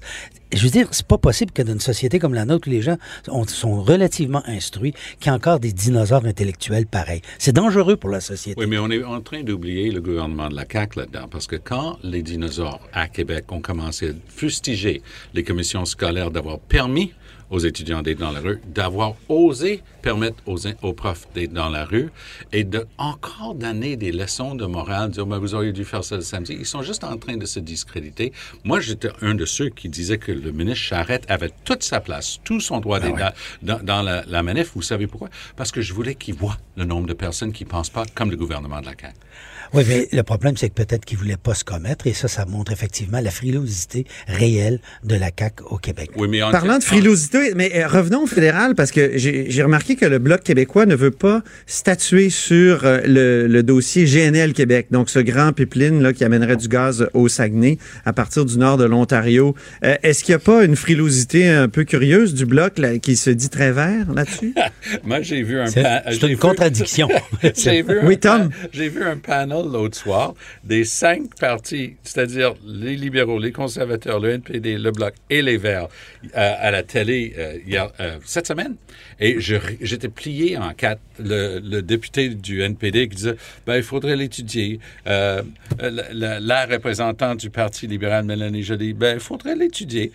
Je 0.53 0.63
veux 0.65 0.69
dire, 0.69 0.89
c'est 0.91 1.05
pas 1.07 1.17
possible 1.17 1.51
que 1.53 1.61
dans 1.61 1.71
une 1.71 1.79
société 1.79 2.19
comme 2.19 2.33
la 2.33 2.43
nôtre, 2.43 2.67
où 2.67 2.71
les 2.71 2.81
gens 2.81 2.97
ont- 3.29 3.47
sont 3.47 3.81
relativement 3.81 4.43
instruits, 4.47 4.93
qu'il 5.19 5.27
y 5.27 5.33
ait 5.33 5.37
encore 5.37 5.61
des 5.61 5.71
dinosaures 5.71 6.25
intellectuels 6.25 6.85
pareils. 6.87 7.21
C'est 7.39 7.53
dangereux 7.53 7.95
pour 7.95 8.09
la 8.09 8.19
société. 8.19 8.59
Oui, 8.59 8.67
mais 8.67 8.77
on 8.77 8.91
est 8.91 9.01
en 9.01 9.21
train 9.21 9.43
d'oublier 9.43 9.91
le 9.91 10.01
gouvernement 10.01 10.49
de 10.49 10.55
la 10.55 10.65
CAQ 10.69 10.99
là-dedans, 10.99 11.27
parce 11.31 11.47
que 11.47 11.55
quand 11.55 11.97
les 12.03 12.21
dinosaures 12.21 12.81
à 12.91 13.07
Québec 13.07 13.45
ont 13.53 13.61
commencé 13.61 14.09
à 14.09 14.13
fustiger 14.27 15.01
les 15.33 15.43
commissions 15.45 15.85
scolaires 15.85 16.31
d'avoir 16.31 16.59
permis 16.59 17.13
aux 17.51 17.59
étudiants 17.59 18.01
d'être 18.01 18.17
dans 18.17 18.31
la 18.31 18.39
rue, 18.39 18.59
d'avoir 18.65 19.13
osé 19.29 19.83
permettre 20.01 20.37
aux, 20.47 20.57
aux 20.81 20.93
profs 20.93 21.27
d'être 21.35 21.53
dans 21.53 21.69
la 21.69 21.85
rue 21.85 22.09
et 22.51 22.63
de 22.63 22.87
encore 22.97 23.53
donner 23.53 23.97
des 23.97 24.11
leçons 24.11 24.55
de 24.55 24.65
morale, 24.65 25.11
dire 25.11 25.27
Ben, 25.27 25.37
vous 25.37 25.53
auriez 25.53 25.71
dû 25.73 25.85
faire 25.85 26.03
ça 26.03 26.15
le 26.15 26.21
samedi. 26.23 26.55
Ils 26.57 26.65
sont 26.65 26.81
juste 26.81 27.03
en 27.03 27.17
train 27.17 27.37
de 27.37 27.45
se 27.45 27.59
discréditer. 27.59 28.31
Moi, 28.63 28.79
j'étais 28.79 29.09
un 29.21 29.35
de 29.35 29.45
ceux 29.45 29.69
qui 29.69 29.89
disait 29.89 30.17
que 30.17 30.31
le 30.31 30.51
ministre 30.51 30.79
Charette 30.85 31.25
avait 31.29 31.51
toute 31.65 31.83
sa 31.83 31.99
place, 31.99 32.39
tout 32.43 32.59
son 32.59 32.79
droit 32.79 32.99
d'être 32.99 33.17
dans, 33.61 33.77
dans- 33.77 33.83
dans 33.83 34.01
la, 34.01 34.23
la 34.25 34.41
manif. 34.43 34.71
Vous 34.73 34.81
savez 34.81 35.05
pourquoi? 35.05 35.29
Parce 35.55 35.71
que 35.71 35.81
je 35.81 35.93
voulais 35.93 36.15
qu'il 36.15 36.33
voit 36.35 36.57
le 36.77 36.85
nombre 36.85 37.05
de 37.07 37.13
personnes 37.13 37.51
qui 37.51 37.65
pensent 37.65 37.89
pas 37.91 38.05
comme 38.15 38.31
le 38.31 38.37
gouvernement 38.37 38.79
de 38.81 38.85
la 38.85 38.93
CAQ. 38.99 39.13
Oui, 39.73 39.83
mais 39.87 40.07
le 40.11 40.23
problème, 40.23 40.57
c'est 40.57 40.69
que 40.69 40.73
peut-être 40.73 41.05
qu'ils 41.05 41.17
ne 41.17 41.23
voulaient 41.23 41.37
pas 41.37 41.53
se 41.53 41.63
commettre, 41.63 42.07
et 42.07 42.13
ça, 42.13 42.27
ça 42.27 42.45
montre 42.45 42.71
effectivement 42.71 43.19
la 43.21 43.31
frilosité 43.31 44.05
réelle 44.27 44.79
de 45.03 45.15
la 45.15 45.29
CAQ 45.37 45.63
au 45.69 45.77
Québec. 45.77 46.11
Oui, 46.17 46.27
mais 46.29 46.41
en- 46.43 46.51
Parlant 46.51 46.77
de 46.77 46.83
frilosité, 46.83 47.53
mais 47.55 47.71
euh, 47.75 47.87
revenons 47.87 48.23
au 48.23 48.27
fédéral 48.27 48.75
parce 48.75 48.91
que 48.91 49.11
j'ai 49.17 49.63
remarqué 49.63 49.95
que 49.95 50.05
le 50.05 50.19
Bloc 50.19 50.41
québécois 50.43 50.85
ne 50.85 50.95
veut 50.95 51.11
pas 51.11 51.41
statuer 51.65 52.29
sur 52.29 52.85
euh, 52.85 52.99
le, 53.05 53.47
le 53.47 53.63
dossier 53.63 54.05
GNL 54.05 54.53
Québec, 54.53 54.87
donc 54.91 55.09
ce 55.09 55.19
grand 55.19 55.53
pipeline 55.53 56.01
là, 56.01 56.11
qui 56.13 56.23
amènerait 56.23 56.57
du 56.57 56.67
gaz 56.67 57.07
au 57.13 57.27
Saguenay 57.27 57.77
à 58.05 58.13
partir 58.13 58.45
du 58.45 58.57
nord 58.57 58.77
de 58.77 58.85
l'Ontario. 58.85 59.55
Euh, 59.85 59.95
Est-ce 60.03 60.23
qu'il 60.23 60.33
n'y 60.35 60.41
a 60.41 60.45
pas 60.45 60.63
une 60.65 60.75
frilosité 60.75 61.47
un 61.49 61.69
peu 61.69 61.83
curieuse 61.85 62.33
du 62.33 62.45
Bloc 62.45 62.77
là, 62.77 62.97
qui 62.97 63.15
se 63.15 63.29
dit 63.29 63.49
très 63.49 63.71
vert 63.71 64.11
là-dessus? 64.13 64.53
Moi, 65.03 65.21
j'ai 65.21 65.43
vu 65.43 65.59
un 65.59 65.67
C'est 65.67 65.83
une 66.21 66.27
vu- 66.27 66.37
contradiction. 66.37 67.07
J'ai 67.55 67.81
vu, 67.81 67.99
Oui, 68.03 68.17
Tom. 68.17 68.49
j'ai 68.71 68.89
vu 68.89 69.03
un 69.03 69.17
panel 69.17 69.60
l'autre 69.69 69.97
soir 69.97 70.33
des 70.63 70.83
cinq 70.83 71.35
partis, 71.39 71.95
c'est-à-dire 72.03 72.53
les 72.65 72.95
libéraux, 72.95 73.39
les 73.39 73.51
conservateurs, 73.51 74.19
le 74.19 74.31
NPD, 74.31 74.77
le 74.77 74.91
Bloc 74.91 75.13
et 75.29 75.41
les 75.41 75.57
Verts, 75.57 75.87
euh, 76.35 76.53
à 76.59 76.71
la 76.71 76.83
télé 76.83 77.33
euh, 77.37 77.57
hier, 77.65 77.91
euh, 77.99 78.17
cette 78.25 78.47
semaine. 78.47 78.75
Et 79.19 79.39
j'étais 79.39 80.09
plié 80.09 80.57
en 80.57 80.73
quatre. 80.73 81.01
Le, 81.23 81.81
député 81.81 82.29
du 82.29 82.61
NPD 82.61 83.07
qui 83.07 83.15
disait 83.15 83.35
ben, 83.67 83.75
il 83.75 83.83
faudrait 83.83 84.15
l'étudier. 84.15 84.79
La, 85.05 86.65
représentante 86.65 87.39
du 87.39 87.51
Parti 87.51 87.85
libérale 87.85 88.25
Mélanie 88.25 88.63
Joly, 88.63 88.93
ben, 88.93 89.15
il 89.15 89.19
faudrait 89.19 89.55
l'étudier. 89.55 90.11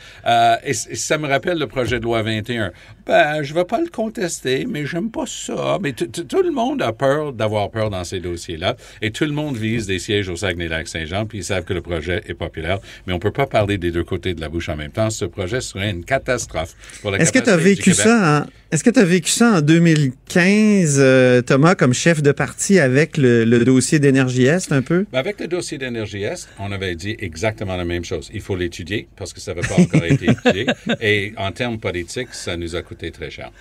Et, 0.64 0.74
ça 0.74 1.18
me 1.18 1.28
rappelle 1.28 1.58
le 1.58 1.68
projet 1.68 2.00
de 2.00 2.04
loi 2.04 2.22
21. 2.22 2.72
Ben, 3.06 3.44
je 3.44 3.54
vais 3.54 3.64
pas 3.64 3.80
le 3.80 3.88
contester, 3.88 4.66
mais 4.68 4.84
j'aime 4.84 5.12
pas 5.12 5.26
ça. 5.26 5.78
Mais 5.80 5.92
tout 5.92 6.42
le 6.42 6.50
monde 6.50 6.82
a 6.82 6.92
peur 6.92 7.32
d'avoir 7.32 7.70
peur 7.70 7.90
dans 7.90 8.02
ces 8.02 8.18
dossiers-là. 8.18 8.76
Et 9.02 9.12
tout 9.12 9.24
le 9.24 9.32
monde 9.36 9.56
vise 9.56 9.86
des 9.86 9.98
sièges 9.98 10.28
au 10.28 10.36
Saguenay-Lac-Saint-Jean, 10.36 11.26
puis 11.26 11.38
ils 11.38 11.44
savent 11.44 11.64
que 11.64 11.72
le 11.72 11.82
projet 11.82 12.22
est 12.26 12.34
populaire. 12.34 12.78
Mais 13.06 13.12
on 13.12 13.18
peut 13.18 13.30
pas 13.30 13.46
parler 13.46 13.78
des 13.78 13.92
deux 13.92 14.04
côtés 14.04 14.34
de 14.34 14.40
la 14.40 14.48
bouche 14.48 14.68
en 14.68 14.76
même 14.76 14.90
temps. 14.90 15.10
Ce 15.10 15.24
projet 15.24 15.60
serait 15.60 15.90
une 15.90 16.04
catastrophe 16.04 16.74
pour 17.02 17.10
la 17.10 17.18
Est-ce 17.18 17.32
que 17.32 17.38
tu 17.38 17.50
as 17.50 17.56
vécu 17.56 17.92
ça 17.92 18.42
en, 18.42 18.50
est-ce 18.72 18.82
que 18.82 18.90
tu 18.90 18.98
as 18.98 19.04
vécu 19.04 19.30
ça 19.30 19.58
en 19.58 19.60
2015, 19.60 20.96
euh, 20.98 21.40
Thomas, 21.40 21.76
comme 21.76 21.94
chef 21.94 22.20
de 22.20 22.32
parti 22.32 22.80
avec 22.80 23.16
le, 23.16 23.44
le 23.44 23.64
dossier 23.64 24.00
d'Énergie 24.00 24.46
Est 24.46 24.72
un 24.72 24.82
peu? 24.82 25.06
Ben, 25.12 25.20
avec 25.20 25.38
le 25.38 25.46
dossier 25.46 25.78
d'Énergie 25.78 26.24
Est, 26.24 26.48
on 26.58 26.72
avait 26.72 26.96
dit 26.96 27.16
exactement 27.20 27.76
la 27.76 27.84
même 27.84 28.04
chose. 28.04 28.28
Il 28.34 28.40
faut 28.40 28.56
l'étudier 28.56 29.06
parce 29.16 29.32
que 29.32 29.38
ça 29.38 29.54
n'avait 29.54 29.68
pas 29.68 29.80
encore 29.80 30.04
été 30.04 30.30
étudié. 30.30 30.66
Et 31.00 31.32
en 31.36 31.52
termes 31.52 31.78
politiques, 31.78 32.30
ça 32.32 32.56
nous 32.56 32.74
a 32.74 32.82
coûté 32.82 33.12
très 33.12 33.30
cher. 33.30 33.52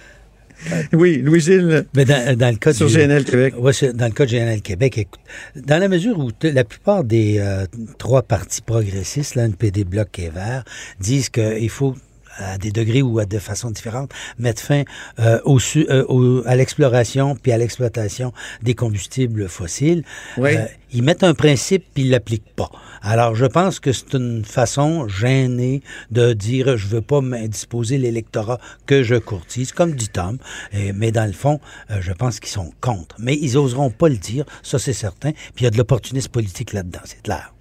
Oui, 0.94 1.18
Louis-Gilles, 1.18 1.86
Mais 1.96 2.06
dans, 2.06 2.38
dans 2.38 2.50
le 2.50 2.58
cas 2.58 2.74
sur 2.74 2.88
du, 2.88 2.96
GNL 2.96 3.26
Québec. 3.26 3.54
Ouais, 3.58 3.72
dans 3.94 4.06
le 4.06 4.12
cas 4.12 4.26
de 4.26 4.32
GNL 4.32 4.62
Québec, 4.62 4.98
écoute, 4.98 5.20
dans 5.56 5.80
la 5.80 5.88
mesure 5.88 6.18
où 6.20 6.32
la 6.42 6.64
plupart 6.64 7.04
des 7.04 7.38
euh, 7.40 7.66
trois 7.98 8.22
partis 8.22 8.62
progressistes, 8.62 9.36
là, 9.36 9.46
NPD, 9.46 9.84
Bloc 9.84 10.20
et 10.20 10.30
Vert, 10.30 10.64
disent 11.00 11.30
qu'il 11.30 11.70
faut 11.70 11.96
à 12.38 12.58
des 12.58 12.72
degrés 12.72 13.02
ou 13.02 13.20
à 13.20 13.26
de 13.26 13.40
façon 13.40 13.72
différente, 13.72 14.12
mettre 14.40 14.62
fin 14.62 14.84
euh, 15.20 15.40
au, 15.46 15.58
euh, 15.78 16.06
au- 16.08 16.44
à 16.46 16.56
l'exploration 16.56 17.36
puis 17.36 17.52
à 17.52 17.58
l'exploitation 17.58 18.34
des 18.62 18.76
combustibles 18.76 19.48
fossiles. 19.50 20.04
Oui. 20.38 20.56
Euh, 20.56 20.66
ils 20.94 21.04
mettent 21.04 21.24
un 21.24 21.34
principe 21.34 21.84
puis 21.94 22.04
ils 22.04 22.10
l'appliquent 22.10 22.54
pas. 22.56 22.70
Alors, 23.02 23.36
je 23.36 23.46
pense 23.46 23.80
que 23.80 23.92
c'est 23.92 24.14
une 24.14 24.44
façon 24.46 25.08
gênée 25.08 25.82
de 26.12 26.34
dire 26.34 26.78
je 26.78 26.88
veux 26.88 27.02
pas 27.02 27.22
m'indisposer 27.22 27.98
l'électorat 27.98 28.60
que 28.86 29.04
je 29.04 29.16
courtise, 29.16 29.72
comme 29.72 29.94
dit 29.94 30.10
Tom. 30.10 30.38
Et- 30.74 30.94
mais 30.94 31.12
dans 31.12 31.26
le 31.26 31.34
fond, 31.34 31.60
euh, 31.92 31.98
je 32.02 32.12
pense 32.14 32.40
qu'ils 32.40 32.50
sont 32.50 32.72
contre. 32.82 33.16
Mais 33.20 33.36
ils 33.36 33.58
oseront 33.58 33.90
pas 33.92 34.10
le 34.10 34.18
dire, 34.18 34.46
ça 34.64 34.80
c'est 34.80 34.94
certain. 34.94 35.32
Puis 35.32 35.62
il 35.62 35.64
y 35.64 35.68
a 35.68 35.72
de 35.72 35.78
l'opportunisme 35.78 36.32
politique 36.32 36.74
là-dedans, 36.74 37.02
c'est 37.06 37.22
clair. 37.22 37.54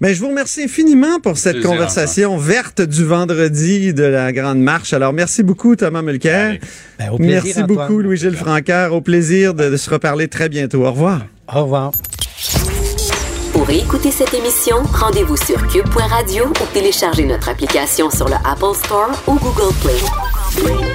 Ben, 0.00 0.12
je 0.12 0.20
vous 0.20 0.28
remercie 0.28 0.64
infiniment 0.64 1.20
pour 1.20 1.38
cette 1.38 1.52
Plaisir, 1.54 1.70
conversation 1.70 2.36
verte 2.36 2.82
du 2.82 3.04
vendredi 3.04 3.94
de 3.94 4.02
la 4.02 4.32
Grande 4.32 4.58
Marche. 4.60 4.92
Alors, 4.92 5.12
merci 5.12 5.42
beaucoup, 5.42 5.76
Thomas 5.76 6.02
Mulcair. 6.02 6.58
Ben, 6.98 7.10
au 7.10 7.16
plaisir, 7.16 7.42
Merci 7.44 7.62
Antoine. 7.62 7.88
beaucoup, 7.88 8.00
Louis-Gilles 8.00 8.36
Francaire. 8.36 8.92
Au 8.92 9.00
plaisir 9.00 9.54
de, 9.54 9.70
de 9.70 9.76
se 9.76 9.88
reparler 9.90 10.28
très 10.28 10.48
bientôt. 10.48 10.84
Au 10.84 10.90
revoir. 10.90 11.22
Au 11.54 11.62
revoir. 11.62 11.92
Pour 13.52 13.70
écouter 13.70 14.10
cette 14.10 14.34
émission, 14.34 14.82
rendez-vous 14.92 15.36
sur 15.36 15.64
cube.radio 15.68 16.46
ou 16.48 16.66
téléchargez 16.74 17.24
notre 17.24 17.48
application 17.48 18.10
sur 18.10 18.28
le 18.28 18.34
Apple 18.44 18.76
Store 18.84 19.10
ou 19.28 19.34
Google 19.38 19.72
Play. 19.80 20.93